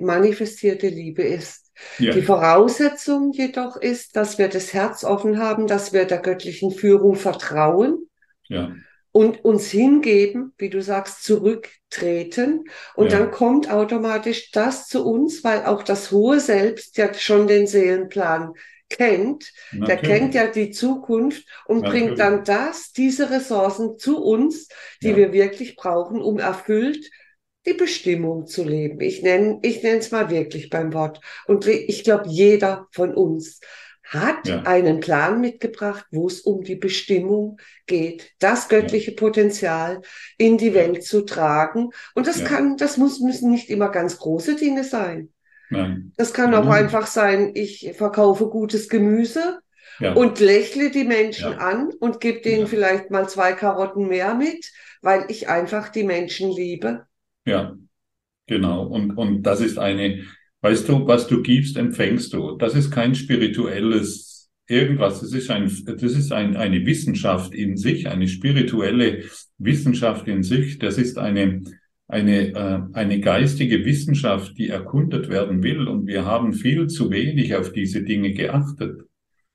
[0.00, 1.65] manifestierte Liebe ist.
[1.98, 2.12] Ja.
[2.12, 7.14] Die Voraussetzung jedoch ist, dass wir das Herz offen haben, dass wir der göttlichen Führung
[7.14, 8.08] vertrauen
[8.48, 8.74] ja.
[9.12, 12.64] und uns hingeben, wie du sagst, zurücktreten.
[12.94, 13.18] Und ja.
[13.18, 18.52] dann kommt automatisch das zu uns, weil auch das hohe Selbst ja schon den Seelenplan
[18.88, 19.52] kennt.
[19.72, 19.86] Natürlich.
[19.86, 22.04] Der kennt ja die Zukunft und Natürlich.
[22.04, 24.68] bringt dann das, diese Ressourcen zu uns,
[25.02, 27.10] die wir wirklich brauchen, um erfüllt
[27.66, 29.00] die Bestimmung zu leben.
[29.00, 31.20] Ich nenne ich nenne es mal wirklich beim Wort.
[31.46, 33.60] Und ich glaube, jeder von uns
[34.04, 34.62] hat ja.
[34.62, 39.16] einen Plan mitgebracht, wo es um die Bestimmung geht, das göttliche ja.
[39.16, 40.00] Potenzial
[40.38, 41.90] in die Welt zu tragen.
[42.14, 45.30] Und das kann, das muss, müssen nicht immer ganz große Dinge sein.
[45.70, 46.12] Nein.
[46.16, 49.58] Das kann auch einfach sein, ich verkaufe gutes Gemüse
[49.98, 50.12] ja.
[50.12, 51.58] und lächle die Menschen ja.
[51.58, 52.66] an und gebe denen ja.
[52.66, 54.70] vielleicht mal zwei Karotten mehr mit,
[55.02, 57.06] weil ich einfach die Menschen liebe.
[57.46, 57.76] Ja,
[58.46, 58.86] genau.
[58.86, 60.24] Und, und das ist eine,
[60.60, 62.56] weißt du, was du gibst, empfängst du.
[62.56, 65.20] Das ist kein spirituelles irgendwas.
[65.20, 69.24] Das ist ein, das ist ein, eine Wissenschaft in sich, eine spirituelle
[69.58, 70.78] Wissenschaft in sich.
[70.78, 71.62] Das ist eine,
[72.08, 75.86] eine, äh, eine geistige Wissenschaft, die erkundet werden will.
[75.88, 79.02] Und wir haben viel zu wenig auf diese Dinge geachtet,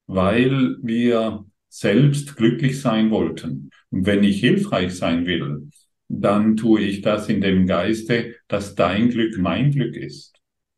[0.08, 3.70] weil wir selbst glücklich sein wollten.
[3.90, 5.70] Und wenn ich hilfreich sein will,
[6.20, 10.36] dann tue ich das in dem Geiste, dass dein Glück mein Glück ist,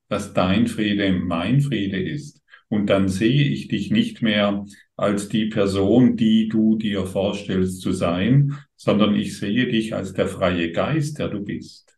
[0.10, 2.42] dass dein Friede mein Friede ist.
[2.70, 4.66] Und dann sehe ich dich nicht mehr
[4.96, 10.28] als die Person, die du dir vorstellst zu sein, sondern ich sehe dich als der
[10.28, 11.98] freie Geist, der du bist.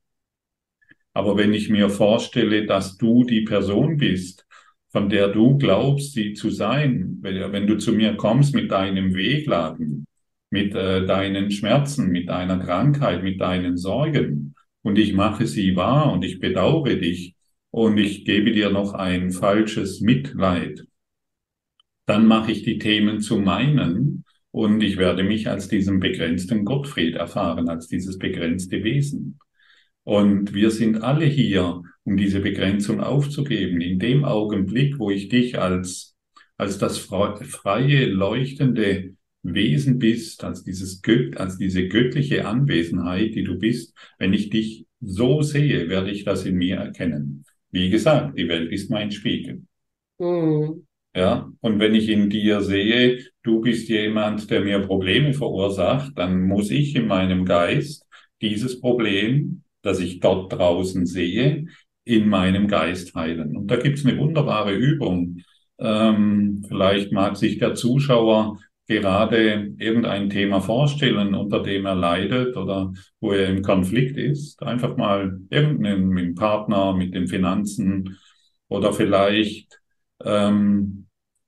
[1.13, 4.45] Aber wenn ich mir vorstelle, dass du die Person bist,
[4.89, 10.05] von der du glaubst, sie zu sein, wenn, du zu mir kommst mit deinem Wehklagen,
[10.55, 16.13] mit äh, deinen Schmerzen, mit deiner Krankheit, mit deinen Sorgen, und ich mache sie wahr
[16.13, 17.35] und ich bedauere dich
[17.71, 20.85] und ich gebe dir noch ein falsches Mitleid,
[22.05, 27.15] dann mache ich die Themen zu meinen und ich werde mich als diesen begrenzten Gottfried
[27.15, 29.39] erfahren, als dieses begrenzte Wesen.
[30.03, 33.81] Und wir sind alle hier, um diese Begrenzung aufzugeben.
[33.81, 36.15] In dem Augenblick, wo ich dich als,
[36.57, 39.15] als das freie, leuchtende
[39.53, 41.01] Wesen bist, als dieses
[41.35, 46.45] als diese göttliche Anwesenheit, die du bist, wenn ich dich so sehe, werde ich das
[46.45, 47.45] in mir erkennen.
[47.71, 49.63] Wie gesagt, die Welt ist mein Spiegel.
[50.17, 50.85] Mhm.
[51.15, 56.43] Ja, und wenn ich in dir sehe, du bist jemand, der mir Probleme verursacht, dann
[56.43, 58.05] muss ich in meinem Geist
[58.41, 61.67] dieses Problem, das ich dort draußen sehe,
[62.03, 63.55] in meinem Geist heilen.
[63.55, 65.41] Und da gibt's eine wunderbare Übung.
[65.79, 72.93] Ähm, vielleicht mag sich der Zuschauer gerade irgendein Thema vorstellen, unter dem er leidet oder
[73.19, 74.61] wo er im Konflikt ist.
[74.63, 78.17] Einfach mal irgendeinen mit dem Partner, mit den Finanzen
[78.67, 79.81] oder vielleicht
[80.23, 81.05] ähm,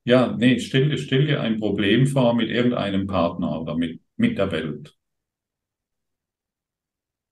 [0.07, 4.49] ja, nee, stell, stell dir ein Problem vor mit irgendeinem Partner oder mit, mit der
[4.53, 4.95] Welt.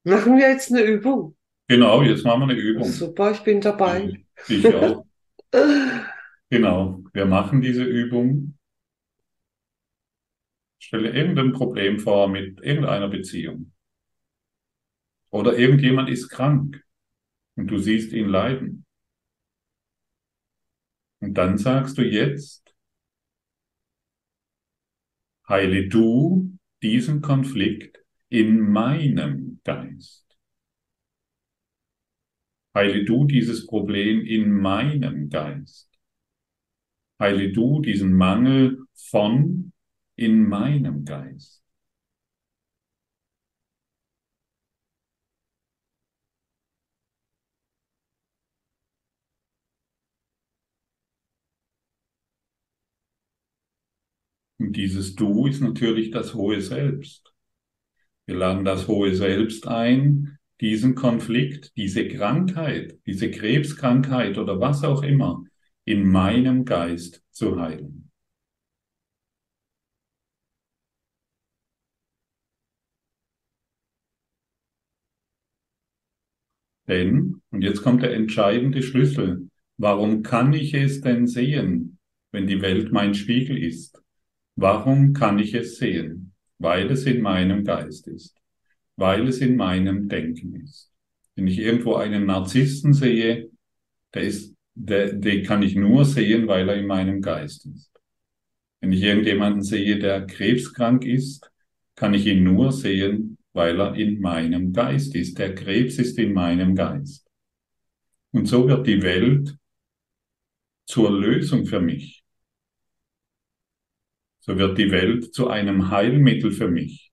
[0.03, 1.37] Machen wir jetzt eine Übung?
[1.69, 2.83] Genau, jetzt machen wir eine Übung.
[2.83, 4.25] Super, ich bin dabei.
[4.49, 5.05] Ich, ich auch.
[6.49, 8.57] genau, wir machen diese Übung.
[10.85, 13.71] Stelle irgendein Problem vor mit irgendeiner Beziehung.
[15.31, 16.79] Oder irgendjemand ist krank
[17.55, 18.85] und du siehst ihn leiden.
[21.21, 22.71] Und dann sagst du jetzt,
[25.49, 27.97] heile du diesen Konflikt
[28.29, 30.37] in meinem Geist.
[32.75, 35.89] Heile du dieses Problem in meinem Geist.
[37.17, 39.64] Heile du diesen Mangel von
[40.17, 41.63] in meinem Geist.
[54.57, 57.33] Und dieses Du ist natürlich das hohe Selbst.
[58.25, 65.03] Wir laden das hohe Selbst ein, diesen Konflikt, diese Krankheit, diese Krebskrankheit oder was auch
[65.03, 65.43] immer
[65.85, 68.04] in meinem Geist zu heilen.
[76.87, 81.97] Denn, und jetzt kommt der entscheidende Schlüssel, warum kann ich es denn sehen,
[82.31, 84.01] wenn die Welt mein Spiegel ist?
[84.55, 86.33] Warum kann ich es sehen?
[86.59, 88.37] Weil es in meinem Geist ist,
[88.95, 90.91] weil es in meinem Denken ist.
[91.35, 93.49] Wenn ich irgendwo einen Narzissten sehe,
[94.13, 97.91] der ist, der, den kann ich nur sehen, weil er in meinem Geist ist.
[98.79, 101.51] Wenn ich irgendjemanden sehe, der krebskrank ist,
[101.95, 105.39] kann ich ihn nur sehen, weil er in meinem Geist ist.
[105.39, 107.27] Der Krebs ist in meinem Geist.
[108.31, 109.57] Und so wird die Welt
[110.85, 112.25] zur Lösung für mich
[114.45, 117.11] so wird die Welt zu einem Heilmittel für mich.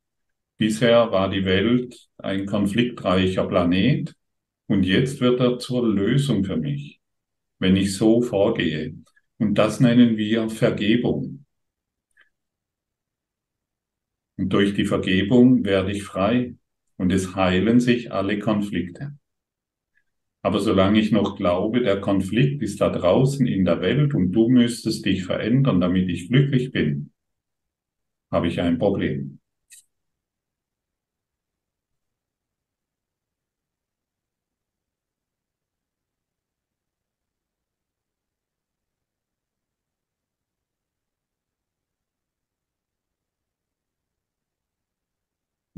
[0.59, 4.15] Bisher war die Welt ein konfliktreicher Planet
[4.67, 7.01] und jetzt wird er zur Lösung für mich,
[7.59, 8.95] wenn ich so vorgehe.
[9.39, 11.32] Und das nennen wir Vergebung.
[14.43, 16.57] Und durch die Vergebung werde ich frei
[16.97, 19.17] und es heilen sich alle Konflikte.
[20.43, 24.49] Aber solange ich noch glaube, der Konflikt ist da draußen in der Welt und du
[24.49, 27.13] müsstest dich verändern, damit ich glücklich bin,
[28.33, 29.39] habe ich ein Problem.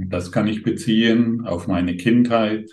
[0.08, 2.70] Das kann ich beziehen auf meine Kindheit.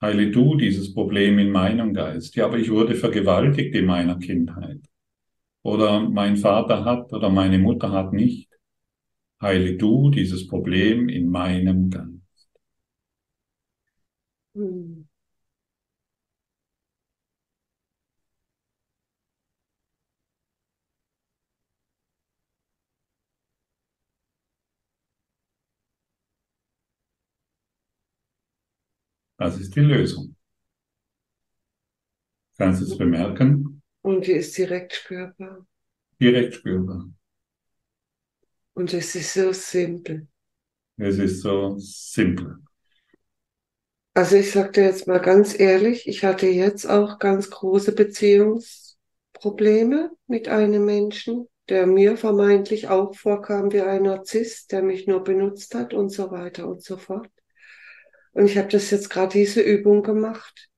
[0.00, 2.34] Heile du dieses Problem in meinem Geist.
[2.36, 4.80] Ja, aber ich wurde vergewaltigt in meiner Kindheit.
[5.62, 8.48] Oder mein Vater hat oder meine Mutter hat nicht.
[9.40, 12.50] Heile du dieses Problem in meinem Geist.
[14.54, 15.01] Hm.
[29.42, 30.36] Das ist die Lösung.
[32.56, 33.82] Kannst du es bemerken?
[34.02, 35.66] Und die ist direkt spürbar.
[36.20, 37.10] Direkt spürbar.
[38.74, 40.28] Und es ist so simpel.
[40.96, 42.58] Es ist so simpel.
[44.14, 50.12] Also ich sage dir jetzt mal ganz ehrlich, ich hatte jetzt auch ganz große Beziehungsprobleme
[50.28, 55.74] mit einem Menschen, der mir vermeintlich auch vorkam wie ein Narzisst, der mich nur benutzt
[55.74, 57.31] hat und so weiter und so fort.
[58.32, 60.68] Und ich habe das jetzt gerade diese Übung gemacht.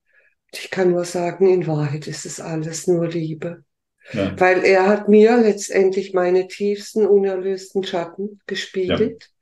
[0.51, 3.63] Ich kann nur sagen, in Wahrheit ist es alles nur Liebe.
[4.11, 4.39] Ja.
[4.39, 9.39] Weil er hat mir letztendlich meine tiefsten, unerlösten Schatten gespiegelt, ja.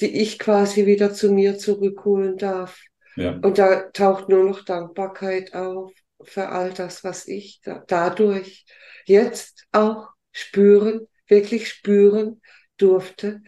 [0.00, 2.80] die ich quasi wieder zu mir zurückholen darf.
[3.16, 3.38] Ja.
[3.42, 5.92] Und da taucht nur noch Dankbarkeit auf
[6.22, 8.64] für all das, was ich da, dadurch
[9.06, 12.40] jetzt auch spüren, wirklich spüren
[12.76, 13.42] durfte,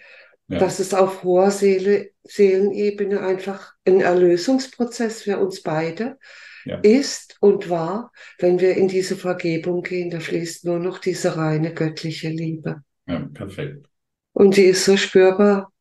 [0.48, 0.58] ja.
[0.58, 6.18] dass es auf hoher Seele, Seelenebene einfach ein Erlösungsprozess für uns beide
[6.64, 6.78] ja.
[6.82, 11.72] ist und war, wenn wir in diese Vergebung gehen, da fließt nur noch diese reine
[11.74, 12.82] göttliche Liebe.
[13.06, 13.86] Ja, perfekt.
[14.32, 15.72] Und die ist so spürbar.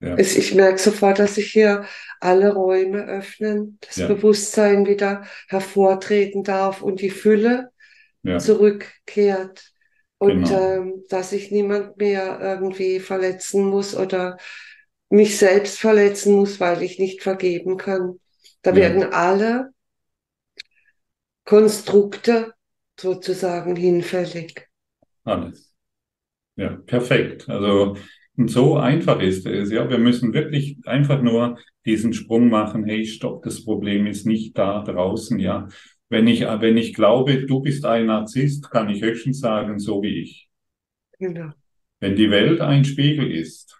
[0.00, 0.18] Ja.
[0.18, 1.86] Ich merke sofort, dass sich hier
[2.20, 4.06] alle Räume öffnen, das ja.
[4.06, 7.70] Bewusstsein wieder hervortreten darf und die Fülle
[8.22, 8.38] ja.
[8.38, 9.73] zurückkehrt.
[10.24, 10.60] Und genau.
[10.60, 14.38] ähm, dass ich niemand mehr irgendwie verletzen muss oder
[15.10, 18.20] mich selbst verletzen muss, weil ich nicht vergeben kann.
[18.62, 18.76] Da ja.
[18.76, 19.70] werden alle
[21.44, 22.54] Konstrukte
[22.98, 24.66] sozusagen hinfällig.
[25.24, 25.74] Alles.
[26.56, 27.48] Ja, perfekt.
[27.48, 27.96] Also
[28.36, 29.70] und so einfach ist es.
[29.70, 32.84] Ja, wir müssen wirklich einfach nur diesen Sprung machen.
[32.84, 35.38] Hey, stopp, das Problem ist nicht da draußen.
[35.38, 35.68] Ja,
[36.08, 40.20] wenn ich, wenn ich glaube, du bist ein Narzisst, kann ich höchstens sagen, so wie
[40.20, 40.48] ich.
[41.18, 41.50] Genau.
[42.00, 43.76] Wenn die Welt ein Spiegel ist,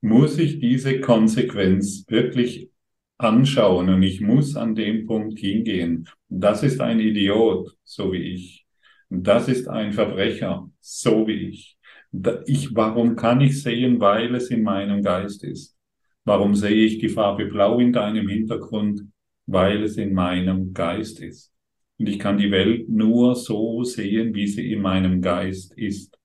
[0.00, 2.70] muss ich diese Konsequenz wirklich
[3.18, 6.08] anschauen und ich muss an dem Punkt hingehen.
[6.28, 8.66] Das ist ein Idiot, so wie ich.
[9.08, 11.78] Das ist ein Verbrecher, so wie ich.
[12.46, 12.74] ich.
[12.74, 15.76] Warum kann ich sehen, weil es in meinem Geist ist?
[16.24, 19.02] Warum sehe ich die Farbe Blau in deinem Hintergrund?
[19.46, 21.52] Weil es in meinem Geist ist.
[21.98, 26.18] Und ich kann die Welt nur so sehen, wie sie in meinem Geist ist.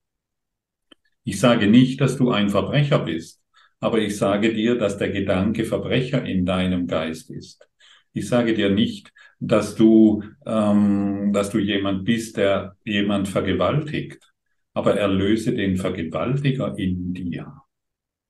[1.24, 3.42] Ich sage nicht, dass du ein Verbrecher bist,
[3.80, 7.68] aber ich sage dir, dass der Gedanke Verbrecher in deinem Geist ist.
[8.14, 14.34] Ich sage dir nicht, dass du, ähm, dass du jemand bist, der jemand vergewaltigt,
[14.74, 17.54] aber erlöse den Vergewaltiger in dir,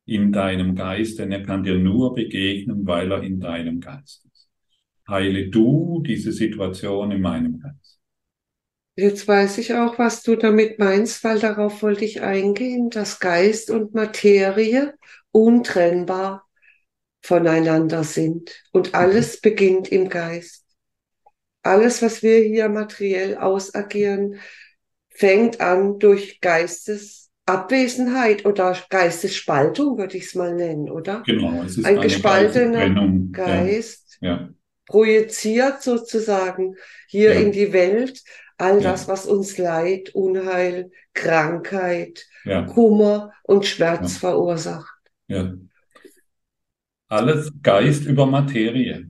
[0.05, 4.26] in deinem Geist, denn er kann dir nur begegnen, weil er in deinem Geist ist
[5.07, 7.99] heile du diese Situation in meinem Geist.
[8.95, 13.69] Jetzt weiß ich auch, was du damit meinst, weil darauf wollte ich eingehen, dass Geist
[13.69, 14.95] und Materie
[15.31, 16.47] untrennbar
[17.21, 20.65] voneinander sind und alles beginnt im Geist.
[21.61, 24.39] Alles, was wir hier materiell ausagieren,
[25.09, 31.21] fängt an durch Geistesabwesenheit oder Geistesspaltung, würde ich es mal nennen, oder?
[31.25, 32.89] Genau, es ist ein gespaltener
[33.31, 34.17] Geist.
[34.21, 34.31] Ja.
[34.31, 34.49] Ja
[34.87, 36.75] projiziert sozusagen
[37.07, 37.39] hier ja.
[37.39, 38.23] in die Welt
[38.57, 39.07] all das, ja.
[39.09, 42.63] was uns Leid, Unheil, Krankheit, ja.
[42.63, 44.97] Kummer und Schmerz verursacht.
[45.27, 45.53] Ja.
[47.07, 49.09] Alles Geist über Materie.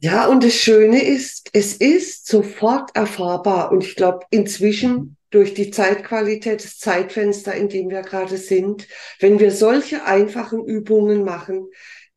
[0.00, 3.72] Ja, und das Schöne ist, es ist sofort erfahrbar.
[3.72, 5.16] Und ich glaube, inzwischen mhm.
[5.30, 8.86] durch die Zeitqualität, das Zeitfenster, in dem wir gerade sind,
[9.20, 11.68] wenn wir solche einfachen Übungen machen,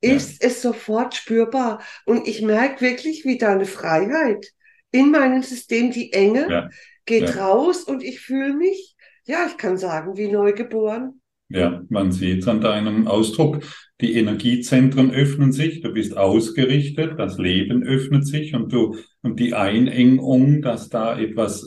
[0.01, 0.49] ist ja.
[0.49, 1.81] es sofort spürbar.
[2.05, 4.53] Und ich merke wirklich wieder eine Freiheit
[4.91, 5.91] in meinem System.
[5.91, 6.69] Die Enge ja.
[7.05, 7.45] geht ja.
[7.45, 8.95] raus und ich fühle mich,
[9.25, 11.21] ja, ich kann sagen, wie neugeboren.
[11.49, 13.63] Ja, man sieht es an deinem Ausdruck.
[14.01, 19.53] die Energiezentren öffnen sich, du bist ausgerichtet, das Leben öffnet sich und du, und die
[19.55, 21.65] Einengung, dass da etwas,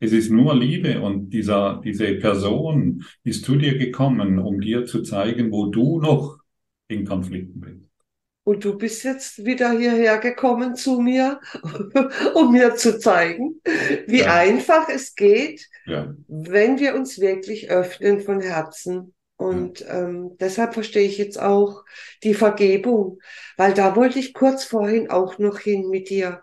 [0.00, 5.02] es ist nur Liebe und dieser, diese Person ist zu dir gekommen, um dir zu
[5.02, 6.41] zeigen, wo du noch
[6.92, 7.92] in Konflikten bist.
[8.44, 11.40] Und du bist jetzt wieder hierher gekommen zu mir,
[12.34, 13.60] um mir zu zeigen,
[14.06, 14.34] wie ja.
[14.34, 16.12] einfach es geht, ja.
[16.26, 19.14] wenn wir uns wirklich öffnen von Herzen.
[19.36, 20.00] Und ja.
[20.00, 21.84] ähm, deshalb verstehe ich jetzt auch
[22.24, 23.20] die Vergebung,
[23.56, 26.42] weil da wollte ich kurz vorhin auch noch hin mit dir,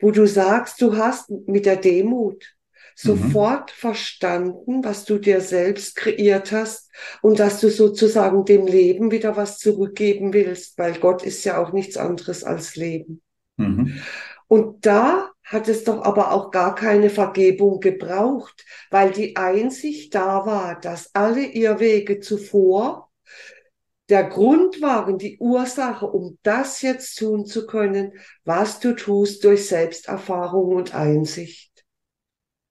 [0.00, 2.53] wo du sagst, du hast mit der Demut,
[2.94, 3.76] sofort mhm.
[3.76, 6.90] verstanden, was du dir selbst kreiert hast
[7.22, 11.72] und dass du sozusagen dem Leben wieder was zurückgeben willst, weil Gott ist ja auch
[11.72, 13.22] nichts anderes als Leben.
[13.56, 14.00] Mhm.
[14.46, 20.46] Und da hat es doch aber auch gar keine Vergebung gebraucht, weil die Einsicht da
[20.46, 23.10] war, dass alle ihr Wege zuvor
[24.08, 28.12] der Grund waren, die Ursache, um das jetzt tun zu können,
[28.44, 31.73] was du tust durch Selbsterfahrung und Einsicht.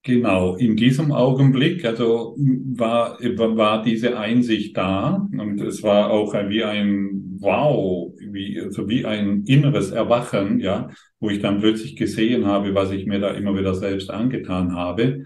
[0.05, 6.61] Genau, in diesem Augenblick, also war, war diese Einsicht da und es war auch wie
[6.63, 10.89] ein Wow, wie, also wie ein inneres Erwachen, ja,
[11.21, 15.23] wo ich dann plötzlich gesehen habe, was ich mir da immer wieder selbst angetan habe.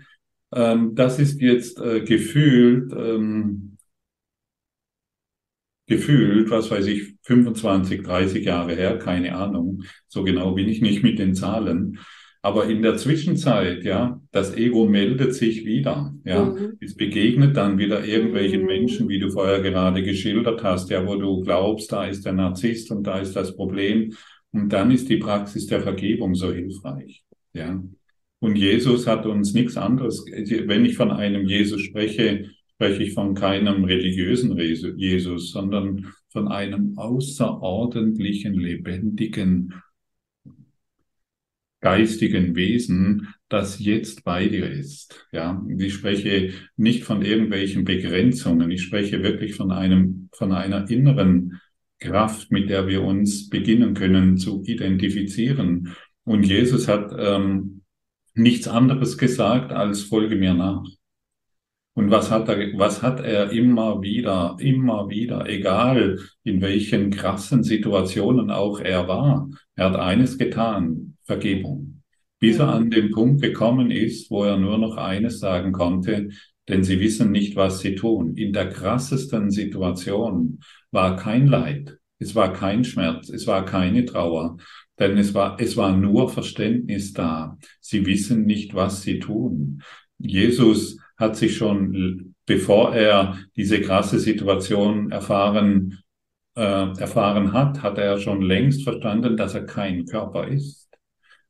[0.53, 3.77] Ähm, das ist jetzt äh, gefühlt, ähm,
[5.87, 11.03] gefühlt, was weiß ich, 25, 30 Jahre her, keine Ahnung, so genau bin ich nicht
[11.03, 11.99] mit den Zahlen.
[12.47, 16.45] Aber in der Zwischenzeit, ja, das Ego meldet sich wieder, ja.
[16.45, 16.77] Mhm.
[16.79, 18.67] Es begegnet dann wieder irgendwelchen mhm.
[18.67, 22.89] Menschen, wie du vorher gerade geschildert hast, ja, wo du glaubst, da ist der Narzisst
[22.89, 24.13] und da ist das Problem.
[24.53, 27.83] Und dann ist die Praxis der Vergebung so hilfreich, ja.
[28.39, 30.23] Und Jesus hat uns nichts anderes.
[30.25, 32.45] Wenn ich von einem Jesus spreche,
[32.75, 39.73] spreche ich von keinem religiösen Jesus, sondern von einem außerordentlichen, lebendigen,
[41.79, 45.27] geistigen Wesen, das jetzt bei dir ist.
[45.31, 48.71] Ja, ich spreche nicht von irgendwelchen Begrenzungen.
[48.71, 51.59] Ich spreche wirklich von einem, von einer inneren
[51.99, 55.95] Kraft, mit der wir uns beginnen können zu identifizieren.
[56.23, 57.81] Und Jesus hat ähm,
[58.33, 60.83] nichts anderes gesagt als folge mir nach.
[61.93, 67.63] Und was hat er, was hat er immer wieder, immer wieder, egal in welchen krassen
[67.63, 72.01] Situationen auch er war, er hat eines getan, Vergebung.
[72.39, 76.29] Bis er an den Punkt gekommen ist, wo er nur noch eines sagen konnte,
[76.67, 78.35] denn sie wissen nicht, was sie tun.
[78.35, 80.59] In der krassesten Situation
[80.91, 84.57] war kein Leid, es war kein Schmerz, es war keine Trauer,
[84.99, 87.57] denn es war, es war nur Verständnis da.
[87.79, 89.83] Sie wissen nicht, was sie tun.
[90.17, 95.99] Jesus hat sich schon, bevor er diese krasse Situation erfahren,
[96.55, 96.61] äh,
[96.99, 100.86] erfahren hat, hat er schon längst verstanden, dass er kein Körper ist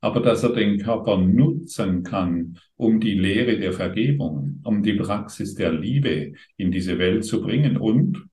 [0.02, 5.56] aber dass er den Körper nutzen kann, um die Lehre der Vergebung, um die Praxis
[5.56, 7.78] der Liebe in diese Welt zu bringen.
[7.78, 8.26] Und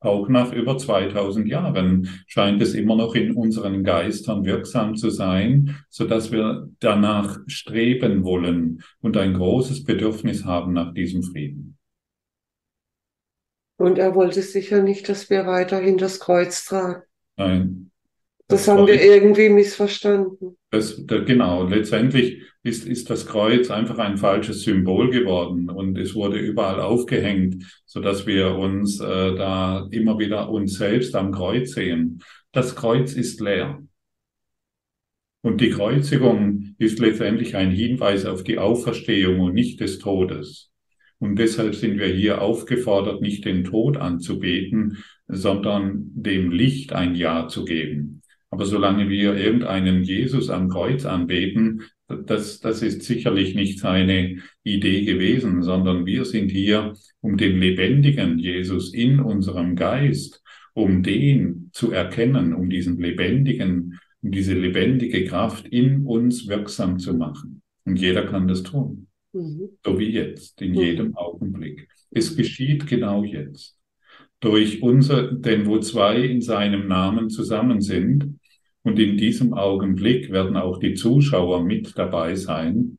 [0.00, 5.76] auch nach über 2000 Jahren scheint es immer noch in unseren Geistern wirksam zu sein,
[5.88, 11.78] so dass wir danach streben wollen und ein großes Bedürfnis haben nach diesem Frieden.
[13.76, 17.02] Und er wollte sicher nicht, dass wir weiterhin das Kreuz tragen.
[17.36, 17.91] Nein,
[18.52, 20.56] das, haben wir irgendwie missverstanden.
[20.70, 26.14] Das, da, genau, letztendlich ist, ist das Kreuz einfach ein falsches Symbol geworden und es
[26.14, 31.72] wurde überall aufgehängt, so dass wir uns äh, da immer wieder uns selbst am Kreuz
[31.72, 32.22] sehen.
[32.52, 33.82] Das Kreuz ist leer.
[35.44, 40.70] Und die Kreuzigung ist letztendlich ein Hinweis auf die Auferstehung und nicht des Todes.
[41.18, 47.48] Und deshalb sind wir hier aufgefordert, nicht den Tod anzubeten, sondern dem Licht ein Ja
[47.48, 48.21] zu geben.
[48.52, 55.06] Aber solange wir irgendeinen Jesus am Kreuz anbeten, das, das ist sicherlich nicht seine Idee
[55.06, 56.92] gewesen, sondern wir sind hier,
[57.22, 60.42] um den lebendigen Jesus in unserem Geist,
[60.74, 67.14] um den zu erkennen, um diesen lebendigen, um diese lebendige Kraft in uns wirksam zu
[67.14, 67.62] machen.
[67.86, 69.06] Und jeder kann das tun.
[69.32, 69.70] Mhm.
[69.82, 70.78] So wie jetzt, in mhm.
[70.78, 71.88] jedem Augenblick.
[72.10, 73.78] Es geschieht genau jetzt.
[74.40, 78.38] Durch unser, denn wo zwei in seinem Namen zusammen sind,
[78.82, 82.98] und in diesem Augenblick werden auch die Zuschauer mit dabei sein.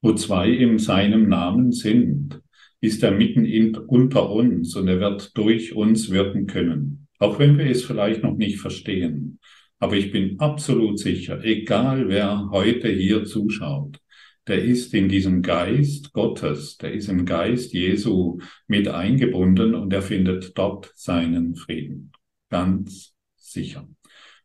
[0.00, 2.40] Wo zwei in seinem Namen sind,
[2.80, 7.08] ist er mitten in, unter uns und er wird durch uns wirken können.
[7.18, 9.38] Auch wenn wir es vielleicht noch nicht verstehen.
[9.78, 13.98] Aber ich bin absolut sicher, egal wer heute hier zuschaut,
[14.46, 20.02] der ist in diesem Geist Gottes, der ist im Geist Jesu mit eingebunden und er
[20.02, 22.12] findet dort seinen Frieden.
[22.50, 23.88] Ganz sicher.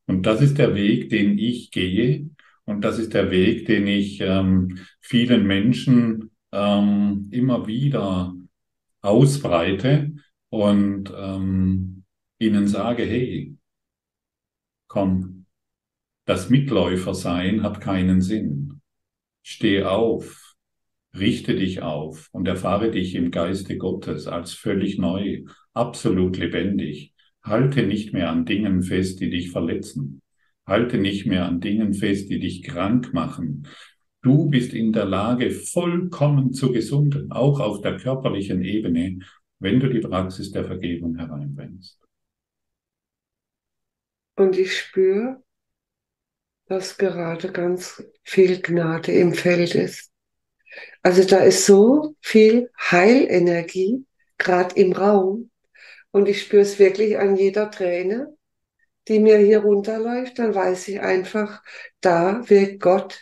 [0.10, 2.32] Und das ist der Weg, den ich gehe
[2.66, 8.34] und das ist der Weg, den ich ähm, vielen Menschen ähm, immer wieder
[9.02, 10.12] ausbreite
[10.50, 12.06] und ähm,
[12.40, 13.56] ihnen sage, hey,
[14.88, 15.46] komm,
[16.26, 18.82] das Mitläufersein hat keinen Sinn.
[19.44, 20.56] Steh auf,
[21.14, 25.44] richte dich auf und erfahre dich im Geiste Gottes als völlig neu,
[25.76, 27.14] absolut lebendig.
[27.50, 30.22] Halte nicht mehr an Dingen fest, die dich verletzen.
[30.66, 33.68] Halte nicht mehr an Dingen fest, die dich krank machen.
[34.22, 39.20] Du bist in der Lage, vollkommen zu gesunden, auch auf der körperlichen Ebene,
[39.60, 42.00] wenn du die Praxis der Vergebung hereinbringst.
[44.36, 45.44] Und ich spüre,
[46.68, 50.12] dass gerade ganz viel Gnade im Feld ist.
[51.02, 54.06] Also da ist so viel Heilenergie
[54.38, 55.49] gerade im Raum
[56.12, 58.36] und ich spüre es wirklich an jeder Träne,
[59.08, 61.64] die mir hier runterläuft, dann weiß ich einfach,
[62.02, 63.20] da wirkt Gott.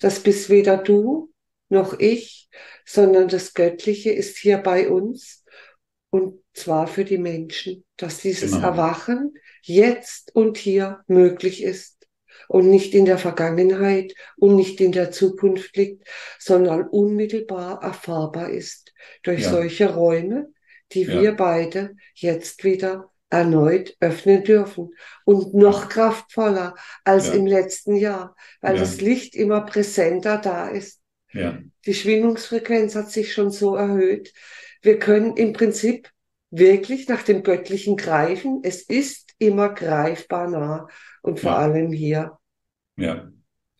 [0.00, 1.32] Das bist weder du
[1.68, 2.48] noch ich,
[2.84, 5.44] sondern das Göttliche ist hier bei uns
[6.10, 8.68] und zwar für die Menschen, dass dieses genau.
[8.68, 12.06] Erwachen jetzt und hier möglich ist
[12.48, 16.08] und nicht in der Vergangenheit und nicht in der Zukunft liegt,
[16.38, 19.50] sondern unmittelbar erfahrbar ist durch ja.
[19.50, 20.52] solche Räume,
[20.92, 21.20] die ja.
[21.20, 26.74] wir beide jetzt wieder erneut öffnen dürfen und noch kraftvoller
[27.04, 27.34] als ja.
[27.34, 28.80] im letzten Jahr, weil ja.
[28.80, 31.00] das Licht immer präsenter da ist.
[31.32, 31.58] Ja.
[31.84, 34.32] Die Schwingungsfrequenz hat sich schon so erhöht.
[34.80, 36.10] Wir können im Prinzip
[36.50, 38.60] wirklich nach dem Göttlichen greifen.
[38.62, 40.88] Es ist immer greifbar nah
[41.22, 42.38] und vor allem hier.
[42.96, 43.30] Ja.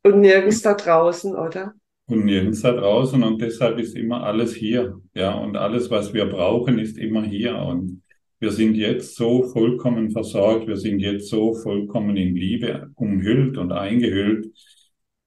[0.03, 1.75] Und nirgends da draußen, oder?
[2.09, 4.99] Und nirgends da draußen und deshalb ist immer alles hier.
[5.15, 7.57] Ja, und alles, was wir brauchen, ist immer hier.
[7.59, 8.03] Und
[8.41, 13.73] wir sind jetzt so vollkommen versorgt, wir sind jetzt so vollkommen in Liebe umhüllt und
[13.73, 14.47] eingehüllt,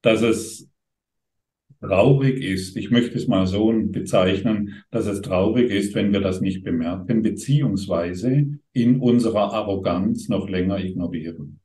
[0.02, 0.72] dass es
[1.82, 6.42] traurig ist, ich möchte es mal so bezeichnen, dass es traurig ist, wenn wir das
[6.42, 11.60] nicht bemerken, beziehungsweise in unserer Arroganz noch länger ignorieren.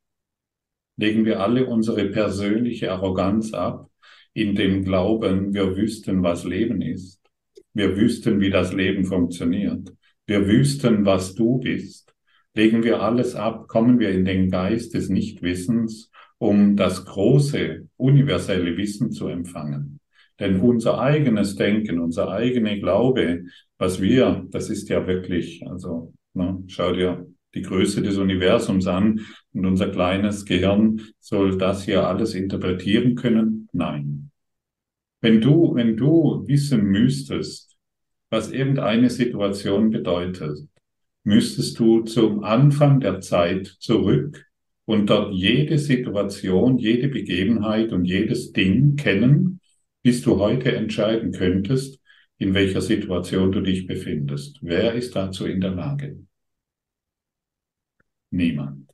[0.99, 3.91] Legen wir alle unsere persönliche Arroganz ab,
[4.37, 7.21] in dem Glauben, wir wüssten, was Leben ist.
[7.75, 9.93] Wir wüssten, wie das Leben funktioniert
[10.27, 12.13] wir wüssten, was du bist,
[12.55, 18.77] legen wir alles ab, kommen wir in den Geist des Nichtwissens, um das große, universelle
[18.77, 20.01] Wissen zu empfangen.
[20.39, 23.45] Denn unser eigenes Denken, unser eigener Glaube,
[23.79, 29.21] was wir, das ist ja wirklich, also ne, schau dir die Größe des Universums an
[29.55, 33.69] und unser kleines Gehirn soll das hier alles interpretieren können?
[33.73, 34.26] Nein.
[35.27, 37.77] Wenn du, wenn du wissen müsstest,
[38.31, 40.57] was irgendeine Situation bedeutet,
[41.25, 44.47] müsstest du zum Anfang der Zeit zurück
[44.85, 49.59] und dort jede Situation, jede Begebenheit und jedes Ding kennen,
[50.05, 52.01] bis du heute entscheiden könntest,
[52.39, 54.61] in welcher Situation du dich befindest.
[54.63, 56.25] Wer ist dazu in der Lage?
[58.31, 58.93] Niemand.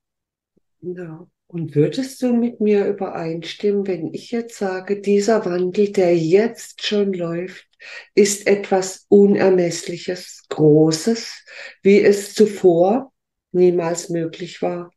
[0.80, 1.26] Ja.
[1.52, 7.12] Und würdest du mit mir übereinstimmen, wenn ich jetzt sage, dieser Wandel, der jetzt schon
[7.12, 7.68] läuft,
[8.14, 11.44] ist etwas Unermessliches, Großes,
[11.82, 13.12] wie es zuvor
[13.50, 14.94] niemals möglich war,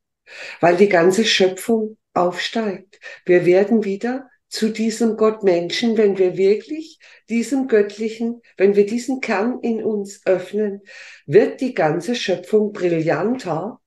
[0.62, 3.02] weil die ganze Schöpfung aufsteigt.
[3.26, 9.20] Wir werden wieder zu diesem Gott Menschen, wenn wir wirklich diesem Göttlichen, wenn wir diesen
[9.20, 10.84] Kern in uns öffnen,
[11.26, 13.82] wird die ganze Schöpfung brillanter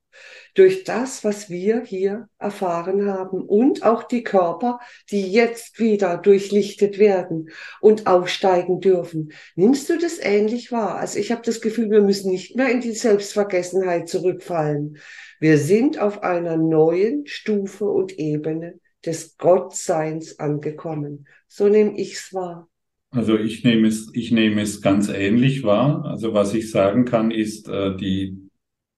[0.59, 4.81] durch das, was wir hier erfahren haben und auch die Körper,
[5.11, 7.51] die jetzt wieder durchlichtet werden
[7.81, 9.33] und aufsteigen dürfen.
[9.55, 10.97] Nimmst du das ähnlich wahr?
[10.97, 14.99] Also ich habe das Gefühl, wir müssen nicht mehr in die Selbstvergessenheit zurückfallen.
[15.39, 21.29] Wir sind auf einer neuen Stufe und Ebene des Gottseins angekommen.
[21.47, 22.69] So nehme ich's wahr.
[23.11, 26.05] Also ich nehme es, ich nehme es ganz ähnlich wahr.
[26.05, 28.37] Also was ich sagen kann, ist äh, die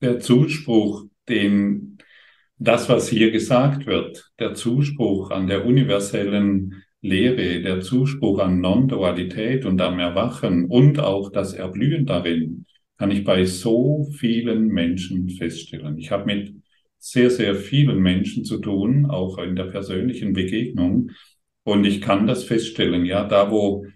[0.00, 1.98] der Zuspruch den,
[2.58, 9.64] das, was hier gesagt wird, der Zuspruch an der universellen Lehre, der Zuspruch an Non-Dualität
[9.64, 12.66] und am Erwachen und auch das Erblühen darin,
[12.98, 15.96] kann ich bei so vielen Menschen feststellen.
[15.96, 16.54] Ich habe mit
[16.98, 21.10] sehr, sehr vielen Menschen zu tun, auch in der persönlichen Begegnung.
[21.62, 23.86] Und ich kann das feststellen, ja, da wo,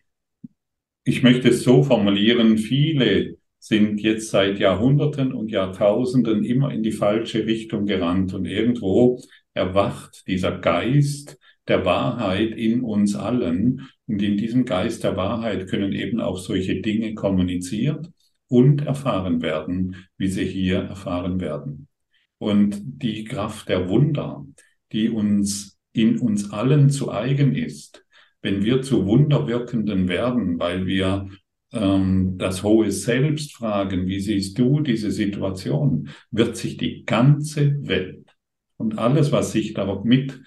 [1.05, 3.37] ich möchte es so formulieren, viele
[3.67, 9.23] sind jetzt seit Jahrhunderten und Jahrtausenden immer in die falsche Richtung gerannt und irgendwo
[9.55, 13.89] erwacht dieser Geist der Wahrheit in uns allen.
[14.07, 18.11] Und in diesem Geist der Wahrheit können eben auch solche Dinge kommuniziert
[18.49, 21.89] und erfahren werden, wie sie hier erfahren werden.
[22.37, 24.45] Und die Kraft der Wunder,
[24.93, 28.05] die uns in uns allen zu eigen ist,
[28.43, 31.31] wenn wir zu Wunderwirkenden werden, weil wir
[31.75, 38.35] ähm, das hohe Selbst fragen, wie siehst du diese Situation, wird sich die ganze Welt
[38.77, 40.41] und alles, was sich darauf mit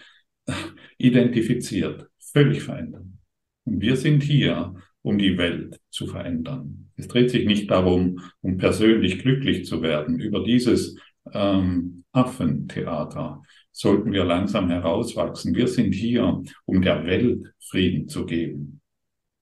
[0.98, 3.20] identifiziert, völlig verändern.
[3.66, 6.90] Und wir sind hier, um die Welt zu verändern.
[6.96, 10.20] Es dreht sich nicht darum, um persönlich glücklich zu werden.
[10.20, 10.98] Über dieses
[11.34, 15.56] ähm, Affentheater sollten wir langsam herauswachsen.
[15.56, 18.82] Wir sind hier, um der Welt Frieden zu geben.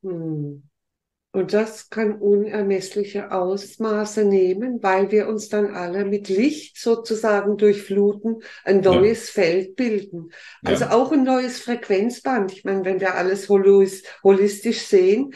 [0.04, 0.64] Hm.
[1.36, 8.38] Und das kann unermessliche Ausmaße nehmen, weil wir uns dann alle mit Licht sozusagen durchfluten,
[8.64, 9.44] ein neues ja.
[9.44, 10.30] Feld bilden.
[10.64, 10.92] Also ja.
[10.92, 12.54] auch ein neues Frequenzband.
[12.54, 15.34] Ich meine, wenn wir alles holistisch sehen,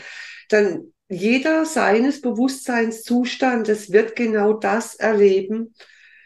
[0.48, 5.74] dann jeder seines Bewusstseinszustandes wird genau das erleben,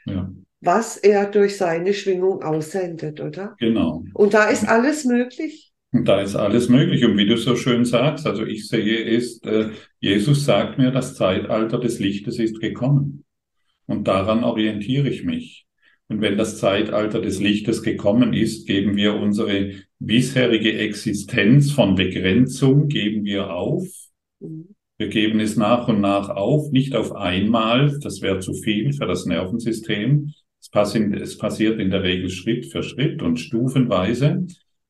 [0.05, 0.29] ja.
[0.61, 3.55] was er durch seine Schwingung aussendet, oder?
[3.57, 4.03] Genau.
[4.13, 5.72] Und da ist alles möglich.
[5.93, 7.05] Und da ist alles möglich.
[7.05, 9.69] Und wie du so schön sagst, also ich sehe es, äh,
[9.99, 13.23] Jesus sagt mir, das Zeitalter des Lichtes ist gekommen.
[13.85, 15.67] Und daran orientiere ich mich.
[16.07, 22.87] Und wenn das Zeitalter des Lichtes gekommen ist, geben wir unsere bisherige Existenz von Begrenzung,
[22.87, 23.87] geben wir auf.
[24.97, 29.05] Wir geben es nach und nach auf, nicht auf einmal, das wäre zu viel für
[29.05, 30.33] das Nervensystem.
[30.59, 34.47] Es passiert, es passiert in der Regel Schritt für Schritt und stufenweise.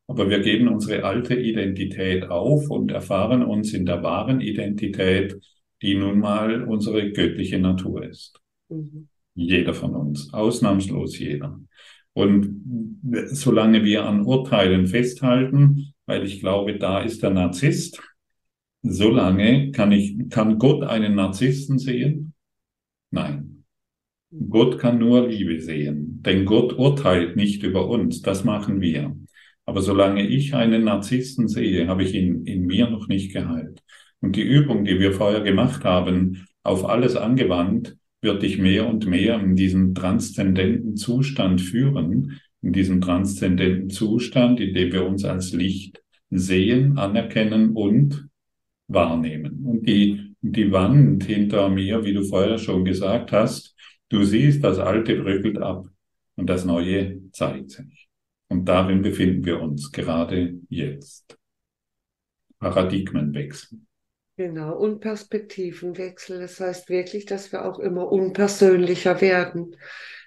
[0.07, 5.39] Aber wir geben unsere alte Identität auf und erfahren uns in der wahren Identität,
[5.81, 8.39] die nun mal unsere göttliche Natur ist.
[8.69, 9.07] Mhm.
[9.35, 11.59] Jeder von uns, ausnahmslos jeder.
[12.13, 12.61] Und
[13.31, 18.01] solange wir an Urteilen festhalten, weil ich glaube, da ist der Narzisst,
[18.83, 22.33] solange kann ich, kann Gott einen Narzissten sehen?
[23.09, 23.63] Nein.
[24.49, 29.15] Gott kann nur Liebe sehen, denn Gott urteilt nicht über uns, das machen wir.
[29.65, 33.81] Aber solange ich einen Narzissten sehe, habe ich ihn in mir noch nicht geheilt.
[34.19, 39.05] Und die Übung, die wir vorher gemacht haben, auf alles angewandt, wird dich mehr und
[39.05, 45.51] mehr in diesen transzendenten Zustand führen, in diesem transzendenten Zustand, in dem wir uns als
[45.51, 48.27] Licht sehen, anerkennen und
[48.87, 49.65] wahrnehmen.
[49.65, 53.75] Und die, die Wand hinter mir, wie du vorher schon gesagt hast,
[54.09, 55.87] du siehst, das Alte bröckelt ab
[56.35, 58.02] und das Neue zeigt sich.
[58.53, 61.39] Und darin befinden wir uns gerade jetzt.
[62.59, 63.79] Paradigmenwechsel.
[64.37, 66.39] Genau, und Perspektivenwechsel.
[66.39, 69.75] Das heißt wirklich, dass wir auch immer unpersönlicher werden.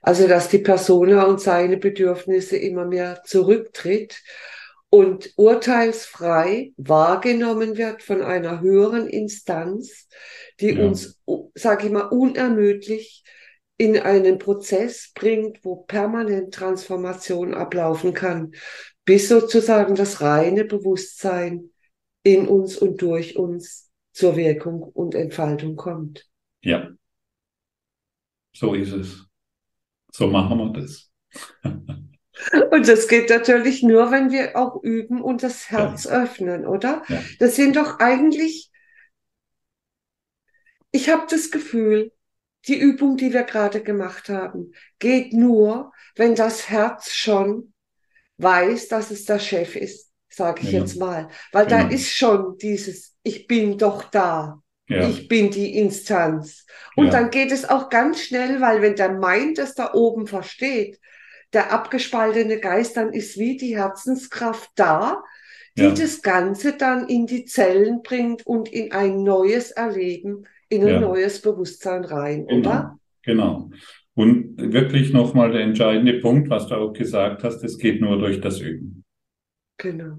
[0.03, 4.21] Also, dass die Persona und seine Bedürfnisse immer mehr zurücktritt
[4.91, 10.09] und urteilsfrei wahrgenommen wird von einer höheren Instanz,
[10.59, 10.85] die ja.
[10.85, 11.23] uns,
[11.55, 13.23] sage ich mal, unermüdlich
[13.79, 18.53] in einen Prozess bringt, wo permanent Transformation ablaufen kann,
[19.05, 21.71] bis sozusagen das reine Bewusstsein
[22.23, 26.27] in uns und durch uns zur Wirkung und Entfaltung kommt.
[26.63, 26.91] Ja,
[28.53, 29.27] so ist es.
[30.11, 31.11] So machen wir das.
[32.71, 36.23] Und das geht natürlich nur, wenn wir auch üben und das Herz ja.
[36.23, 37.03] öffnen, oder?
[37.09, 37.23] Ja.
[37.39, 38.71] Das sind doch eigentlich,
[40.91, 42.13] ich habe das Gefühl,
[42.69, 47.73] die Übung, die wir gerade gemacht haben, geht nur, wenn das Herz schon
[48.39, 50.81] weiß, dass es der Chef ist, sage ich ja.
[50.81, 51.29] jetzt mal.
[51.53, 54.61] Weil da ist schon dieses, ich bin doch da.
[54.89, 55.09] Ja.
[55.09, 56.65] Ich bin die Instanz.
[56.95, 57.13] Und ja.
[57.13, 61.01] dann geht es auch ganz schnell, weil wenn der meint, dass da oben versteht,
[61.53, 65.23] der abgespaltene Geist, dann ist wie die Herzenskraft da,
[65.77, 65.91] die ja.
[65.91, 71.01] das Ganze dann in die Zellen bringt und in ein neues Erleben, in ein ja.
[71.01, 72.59] neues Bewusstsein rein, genau.
[72.59, 72.99] oder?
[73.23, 73.71] Genau.
[74.15, 78.41] Und wirklich nochmal der entscheidende Punkt, was du auch gesagt hast, es geht nur durch
[78.41, 79.05] das Üben.
[79.77, 80.19] Genau.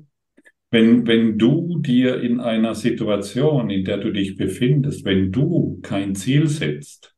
[0.70, 6.14] Wenn, wenn du dir in einer Situation, in der du dich befindest, wenn du kein
[6.14, 7.16] Ziel setzt,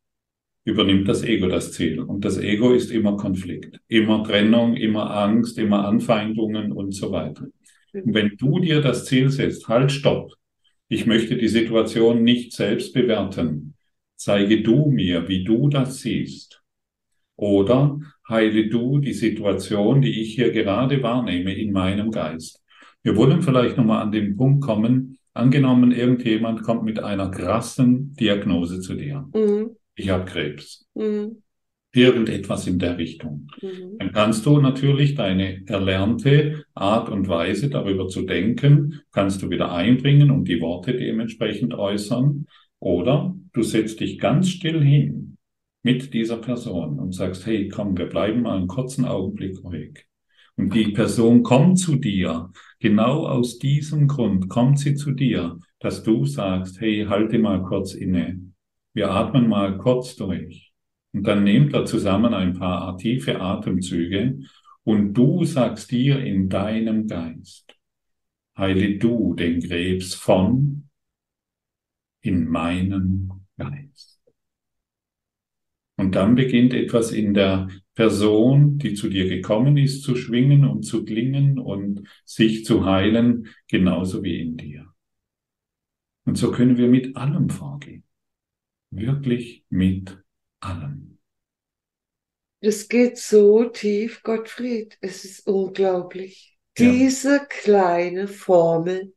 [0.64, 2.00] übernimmt das Ego das Ziel.
[2.00, 7.48] Und das Ego ist immer Konflikt, immer Trennung, immer Angst, immer Anfeindungen und so weiter.
[7.94, 10.34] Und wenn du dir das Ziel setzt, halt, stopp.
[10.90, 13.76] Ich möchte die Situation nicht selbst bewerten.
[14.16, 16.62] Zeige du mir, wie du das siehst.
[17.38, 22.62] Oder heile du die Situation, die ich hier gerade wahrnehme, in meinem Geist.
[23.02, 28.82] Wir wollen vielleicht nochmal an den Punkt kommen, angenommen, irgendjemand kommt mit einer krassen Diagnose
[28.82, 29.30] zu dir.
[29.34, 30.86] Mhm ich habe Krebs.
[30.96, 31.44] Mhm.
[31.92, 33.48] Irgendetwas in der Richtung.
[33.62, 33.98] Mhm.
[33.98, 39.72] Dann kannst du natürlich deine erlernte Art und Weise darüber zu denken, kannst du wieder
[39.72, 42.46] einbringen und die Worte dementsprechend äußern.
[42.80, 45.38] Oder du setzt dich ganz still hin
[45.82, 50.06] mit dieser Person und sagst, hey, komm, wir bleiben mal einen kurzen Augenblick ruhig.
[50.56, 56.04] Und die Person kommt zu dir, genau aus diesem Grund kommt sie zu dir, dass
[56.04, 58.42] du sagst, hey, halte mal kurz inne.
[58.94, 60.69] Wir atmen mal kurz durch.
[61.14, 64.40] Und dann nehmt er zusammen ein paar tiefe Atemzüge
[64.84, 67.76] und du sagst dir in deinem Geist,
[68.58, 70.90] heile du den Krebs von
[72.22, 74.22] in meinem Geist.
[75.96, 80.84] Und dann beginnt etwas in der Person, die zu dir gekommen ist, zu schwingen und
[80.84, 84.86] zu klingen und sich zu heilen, genauso wie in dir.
[86.24, 88.06] Und so können wir mit allem vorgehen.
[88.92, 90.19] Wirklich mit
[90.60, 91.18] allem.
[92.62, 94.98] Das geht so tief, Gottfried.
[95.02, 96.58] Es ist unglaublich.
[96.78, 96.92] Ja.
[96.92, 99.14] Diese kleine Formel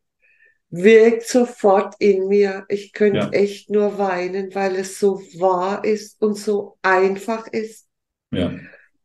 [0.70, 2.64] wirkt sofort in mir.
[2.68, 3.30] Ich könnte ja.
[3.30, 7.88] echt nur weinen, weil es so wahr ist und so einfach ist.
[8.30, 8.54] Ja.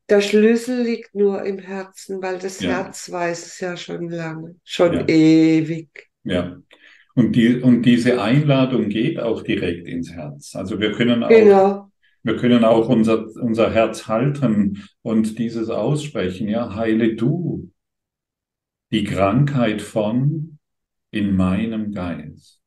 [0.09, 2.69] Der Schlüssel liegt nur im Herzen, weil das ja.
[2.69, 6.07] Herz weiß es ja schon lange, schon ewig.
[6.23, 6.57] Ja.
[7.13, 10.55] Und, die, und diese Einladung geht auch direkt ins Herz.
[10.55, 11.86] Also wir können auch genau.
[12.27, 17.71] Wir können auch unser, unser Herz halten und dieses aussprechen, ja, heile du
[18.91, 20.59] die Krankheit von
[21.09, 22.61] in meinem Geist.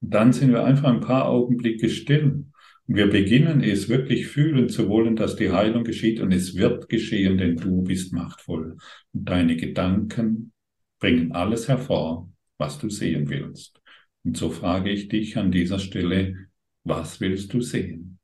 [0.00, 2.46] Und dann sind wir einfach ein paar Augenblicke still.
[2.88, 6.88] Und wir beginnen es wirklich fühlen zu wollen, dass die Heilung geschieht und es wird
[6.88, 8.78] geschehen, denn du bist machtvoll.
[9.12, 10.52] Und deine Gedanken
[10.98, 13.80] bringen alles hervor, was du sehen willst.
[14.24, 16.48] Und so frage ich dich an dieser Stelle,
[16.82, 18.17] was willst du sehen?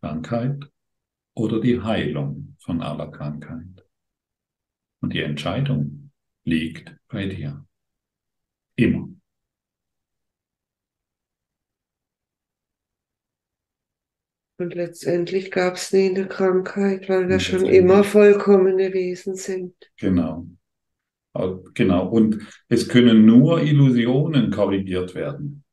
[0.00, 0.70] Krankheit
[1.34, 3.86] oder die Heilung von aller Krankheit.
[5.00, 6.10] Und die Entscheidung
[6.44, 7.66] liegt bei dir.
[8.76, 9.08] Immer.
[14.58, 19.74] Und letztendlich gab es nie eine Krankheit, weil wir schon immer vollkommene Wesen sind.
[19.96, 20.46] Genau.
[21.74, 22.08] Genau.
[22.08, 25.64] Und es können nur Illusionen korrigiert werden.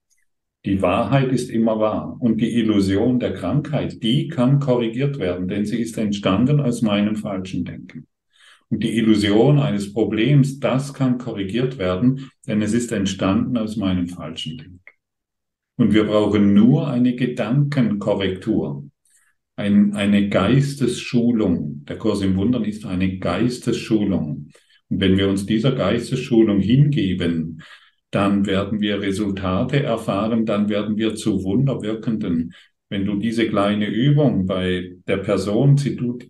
[0.68, 5.66] Die Wahrheit ist immer wahr und die Illusion der Krankheit, die kann korrigiert werden, denn
[5.66, 8.06] sie ist entstanden aus meinem falschen Denken.
[8.68, 14.10] Und die Illusion eines Problems, das kann korrigiert werden, denn es ist entstanden aus meinem
[14.10, 14.82] falschen Denken.
[15.78, 18.90] Und wir brauchen nur eine Gedankenkorrektur,
[19.56, 21.86] ein, eine Geistesschulung.
[21.86, 24.50] Der Kurs im Wundern ist eine Geistesschulung.
[24.90, 27.62] Und wenn wir uns dieser Geistesschulung hingeben,
[28.18, 32.56] dann werden wir Resultate erfahren, dann werden wir zu Wunderwirkenden.
[32.90, 35.76] Wenn du diese kleine Übung bei der Person,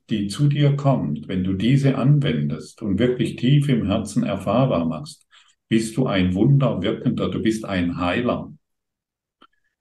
[0.09, 5.25] die zu dir kommt, wenn du diese anwendest und wirklich tief im Herzen erfahrbar machst,
[5.69, 8.51] bist du ein Wunderwirkender, du bist ein Heiler.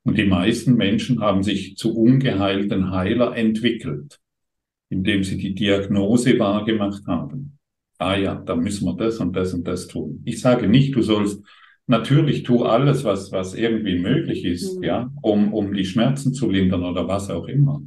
[0.04, 4.20] Und die meisten Menschen haben sich zu ungeheilten Heiler entwickelt,
[4.90, 7.58] indem sie die Diagnose wahrgemacht haben.
[7.98, 10.22] Ah ja, da müssen wir das und das und das tun.
[10.24, 11.42] Ich sage nicht, du sollst
[11.88, 14.82] Natürlich tu alles, was, was irgendwie möglich ist, mhm.
[14.82, 17.80] ja, um, um die Schmerzen zu lindern oder was auch immer.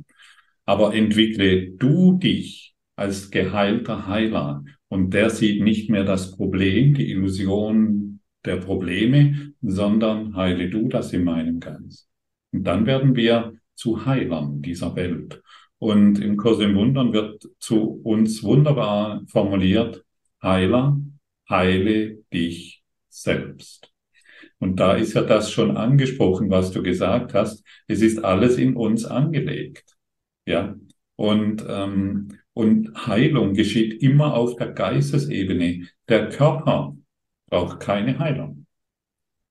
[0.65, 7.11] Aber entwickle du dich als geheilter Heiler und der sieht nicht mehr das Problem, die
[7.11, 12.07] Illusion der Probleme, sondern heile du das in meinem Geist.
[12.51, 15.41] Und dann werden wir zu Heilern dieser Welt.
[15.77, 20.03] Und im Kurs im Wundern wird zu uns wunderbar formuliert,
[20.41, 20.99] Heiler,
[21.49, 22.78] heile dich
[23.21, 23.91] selbst.
[24.59, 27.63] Und da ist ja das schon angesprochen, was du gesagt hast.
[27.87, 29.97] Es ist alles in uns angelegt.
[30.45, 30.75] Ja.
[31.15, 35.87] Und, ähm, und Heilung geschieht immer auf der Geistesebene.
[36.09, 36.95] Der Körper
[37.49, 38.65] braucht keine Heilung.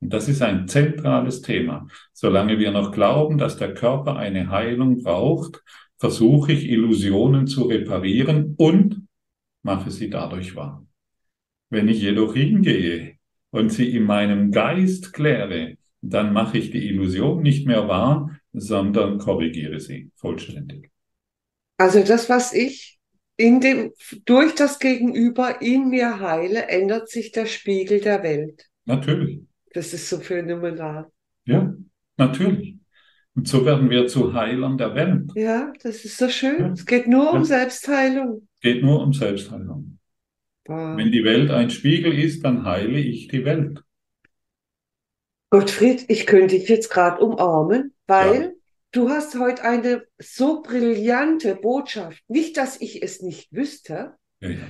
[0.00, 1.88] Und das ist ein zentrales Thema.
[2.12, 5.62] Solange wir noch glauben, dass der Körper eine Heilung braucht,
[5.98, 9.08] versuche ich Illusionen zu reparieren und
[9.62, 10.86] mache sie dadurch wahr.
[11.70, 13.17] Wenn ich jedoch hingehe
[13.50, 19.18] und sie in meinem Geist kläre, dann mache ich die Illusion nicht mehr wahr, sondern
[19.18, 20.90] korrigiere sie vollständig.
[21.76, 22.98] Also das, was ich
[23.36, 23.92] in dem,
[24.24, 28.66] durch das Gegenüber in mir heile, ändert sich der Spiegel der Welt.
[28.84, 29.40] Natürlich.
[29.72, 31.06] Das ist so phänomenal.
[31.44, 31.72] Ja,
[32.16, 32.76] natürlich.
[33.34, 35.30] Und so werden wir zu Heilern der Welt.
[35.36, 36.58] Ja, das ist so schön.
[36.58, 36.72] Ja.
[36.72, 37.30] Es geht nur ja.
[37.30, 38.48] um Selbstheilung.
[38.54, 39.97] Es geht nur um Selbstheilung.
[40.68, 43.82] Wenn die Welt ein Spiegel ist, dann heile ich die Welt.
[45.50, 48.54] Gottfried, ich könnte dich jetzt gerade umarmen, weil
[48.92, 52.22] du hast heute eine so brillante Botschaft.
[52.28, 54.16] Nicht, dass ich es nicht wüsste.
[54.40, 54.66] Ja, ja.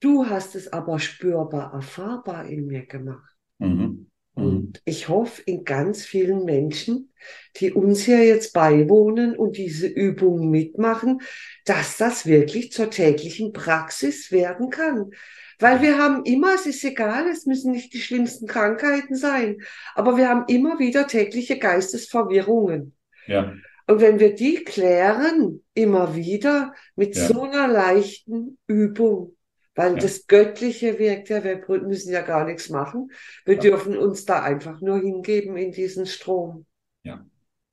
[0.00, 3.34] Du hast es aber spürbar, erfahrbar in mir gemacht.
[3.58, 4.10] Mhm.
[4.34, 4.44] Mhm.
[4.44, 7.12] Und ich hoffe in ganz vielen Menschen,
[7.56, 11.20] die uns hier jetzt beiwohnen und diese Übungen mitmachen,
[11.64, 15.10] dass das wirklich zur täglichen Praxis werden kann.
[15.58, 19.58] Weil wir haben immer, es ist egal, es müssen nicht die schlimmsten Krankheiten sein,
[19.94, 22.94] aber wir haben immer wieder tägliche Geistesverwirrungen.
[23.26, 23.54] Ja.
[23.86, 27.26] Und wenn wir die klären, immer wieder mit ja.
[27.26, 29.33] so einer leichten Übung,
[29.74, 29.98] weil ja.
[29.98, 33.10] das Göttliche wirkt ja, wir müssen ja gar nichts machen.
[33.44, 33.60] Wir ja.
[33.60, 36.66] dürfen uns da einfach nur hingeben in diesen Strom.
[37.02, 37.24] Ja.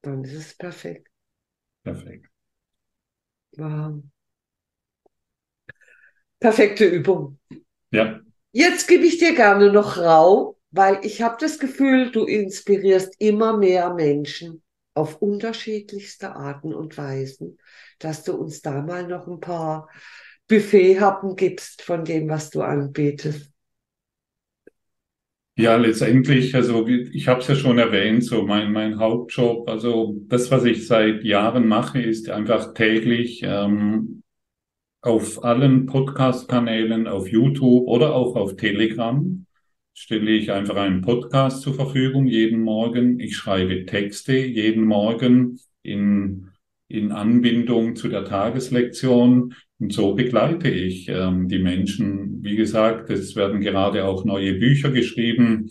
[0.02, 1.08] Dann ist es perfekt.
[1.84, 2.28] Perfekt.
[3.58, 4.04] Wow.
[6.40, 7.40] Perfekte Übung.
[7.92, 8.20] Ja.
[8.52, 13.58] Jetzt gebe ich dir gerne noch Raum, weil ich habe das Gefühl, du inspirierst immer
[13.58, 17.60] mehr Menschen auf unterschiedlichste Arten und Weisen,
[18.00, 19.90] dass du uns da mal noch ein paar
[20.52, 23.50] Buffethappen gibst von dem, was du anbietest.
[25.58, 30.52] Ja, letztendlich, also ich habe es ja schon erwähnt, so mein, mein Hauptjob, also das,
[30.52, 34.24] was ich seit Jahren mache, ist einfach täglich ähm,
[35.02, 39.46] auf allen Podcast-Kanälen, auf YouTube oder auch auf Telegram
[39.94, 43.20] stelle ich einfach einen Podcast zur Verfügung jeden Morgen.
[43.20, 46.51] Ich schreibe Texte jeden Morgen in,
[46.94, 49.54] in Anbindung zu der Tageslektion.
[49.80, 52.44] Und so begleite ich ähm, die Menschen.
[52.44, 55.70] Wie gesagt, es werden gerade auch neue Bücher geschrieben,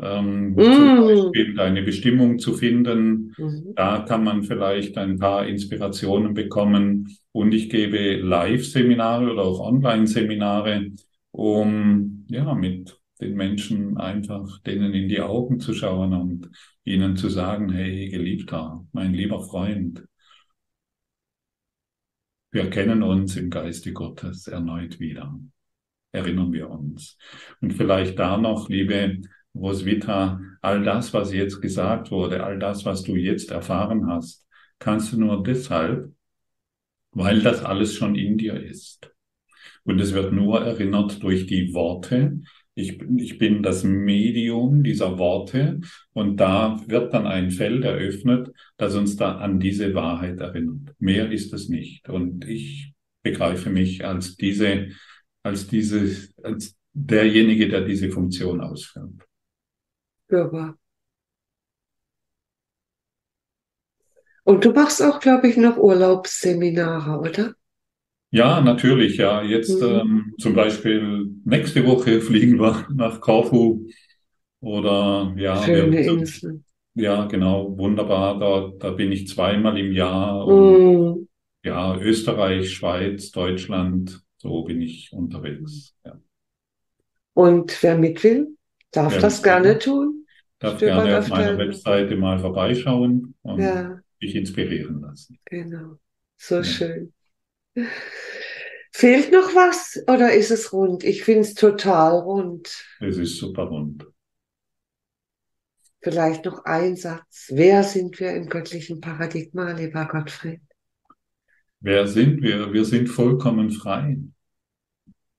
[0.00, 0.60] ähm, mm.
[0.60, 3.34] zum Beispiel deine Bestimmung zu finden.
[3.36, 3.72] Mhm.
[3.74, 7.08] Da kann man vielleicht ein paar Inspirationen bekommen.
[7.32, 10.92] Und ich gebe Live-Seminare oder auch Online-Seminare,
[11.32, 16.50] um ja mit den Menschen einfach denen in die Augen zu schauen und
[16.84, 20.04] ihnen zu sagen, hey, geliebter, mein lieber Freund,
[22.50, 25.38] wir kennen uns im Geiste Gottes erneut wieder.
[26.12, 27.18] Erinnern wir uns.
[27.60, 29.18] Und vielleicht da noch, liebe
[29.54, 34.46] Roswitha, all das, was jetzt gesagt wurde, all das, was du jetzt erfahren hast,
[34.78, 36.12] kannst du nur deshalb,
[37.12, 39.12] weil das alles schon in dir ist.
[39.84, 42.40] Und es wird nur erinnert durch die Worte,
[42.78, 45.80] ich, ich bin das Medium dieser Worte
[46.12, 50.94] und da wird dann ein Feld eröffnet, das uns da an diese Wahrheit erinnert.
[51.00, 52.08] Mehr ist es nicht.
[52.08, 54.90] Und ich begreife mich als diese,
[55.42, 59.26] als diese, als derjenige, der diese Funktion ausführt.
[60.30, 60.76] Ja.
[64.44, 67.54] Und du machst auch, glaube ich, noch Urlaubsseminare, oder?
[68.30, 69.42] Ja, natürlich, ja.
[69.42, 69.88] Jetzt mhm.
[69.88, 73.86] ähm, zum Beispiel nächste Woche fliegen wir nach Korfu
[74.60, 76.62] oder ja, Schöne wir, Insel.
[76.94, 78.38] Ja, genau, wunderbar.
[78.38, 80.46] Da, da bin ich zweimal im Jahr.
[80.46, 81.28] Und, mhm.
[81.64, 85.94] Ja, Österreich, Schweiz, Deutschland, so bin ich unterwegs.
[86.04, 86.18] Ja.
[87.34, 88.56] Und wer mit will,
[88.90, 90.26] darf wer das gerne will, tun.
[90.58, 94.00] Darf Stöber gerne auf meiner Webseite mal vorbeischauen und ja.
[94.20, 95.38] sich inspirieren lassen.
[95.44, 95.98] Genau,
[96.36, 96.64] so ja.
[96.64, 97.12] schön.
[98.92, 101.04] Fehlt noch was oder ist es rund?
[101.04, 102.84] Ich finde es total rund.
[103.00, 104.06] Es ist super rund.
[106.00, 107.50] Vielleicht noch ein Satz.
[107.52, 110.60] Wer sind wir im göttlichen Paradigma, lieber Gottfried?
[111.80, 112.72] Wer sind wir?
[112.72, 114.18] Wir sind vollkommen frei.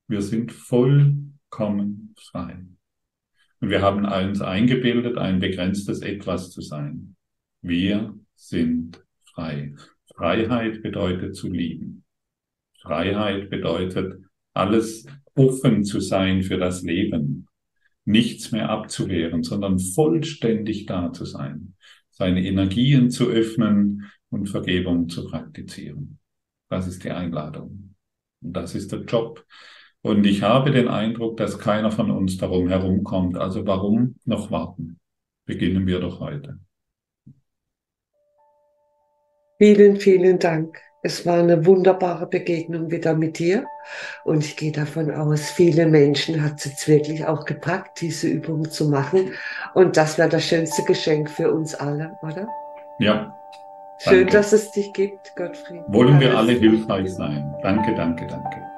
[0.07, 2.65] Wir sind vollkommen frei.
[3.61, 7.15] Und wir haben uns eingebildet, ein begrenztes Etwas zu sein.
[7.61, 9.75] Wir sind frei.
[10.15, 12.05] Freiheit bedeutet zu lieben.
[12.89, 14.19] Freiheit bedeutet,
[14.55, 17.47] alles offen zu sein für das Leben,
[18.03, 21.75] nichts mehr abzuwehren, sondern vollständig da zu sein,
[22.09, 26.17] seine Energien zu öffnen und Vergebung zu praktizieren.
[26.67, 27.93] Das ist die Einladung.
[28.41, 29.45] Und das ist der Job.
[30.01, 33.37] Und ich habe den Eindruck, dass keiner von uns darum herumkommt.
[33.37, 34.99] Also warum noch warten?
[35.45, 36.59] Beginnen wir doch heute.
[39.59, 40.88] Vielen, vielen Dank.
[41.01, 43.65] Es war eine wunderbare Begegnung wieder mit dir.
[44.25, 48.69] Und ich gehe davon aus, viele Menschen hat es jetzt wirklich auch gepackt, diese Übung
[48.69, 49.31] zu machen.
[49.73, 52.47] Und das wäre das schönste Geschenk für uns alle, oder?
[52.99, 53.35] Ja.
[54.01, 54.33] Schön, danke.
[54.33, 55.83] dass es dich gibt, Gottfried.
[55.87, 57.53] Wollen wir alle hilfreich sein.
[57.63, 58.68] Danke, danke, danke.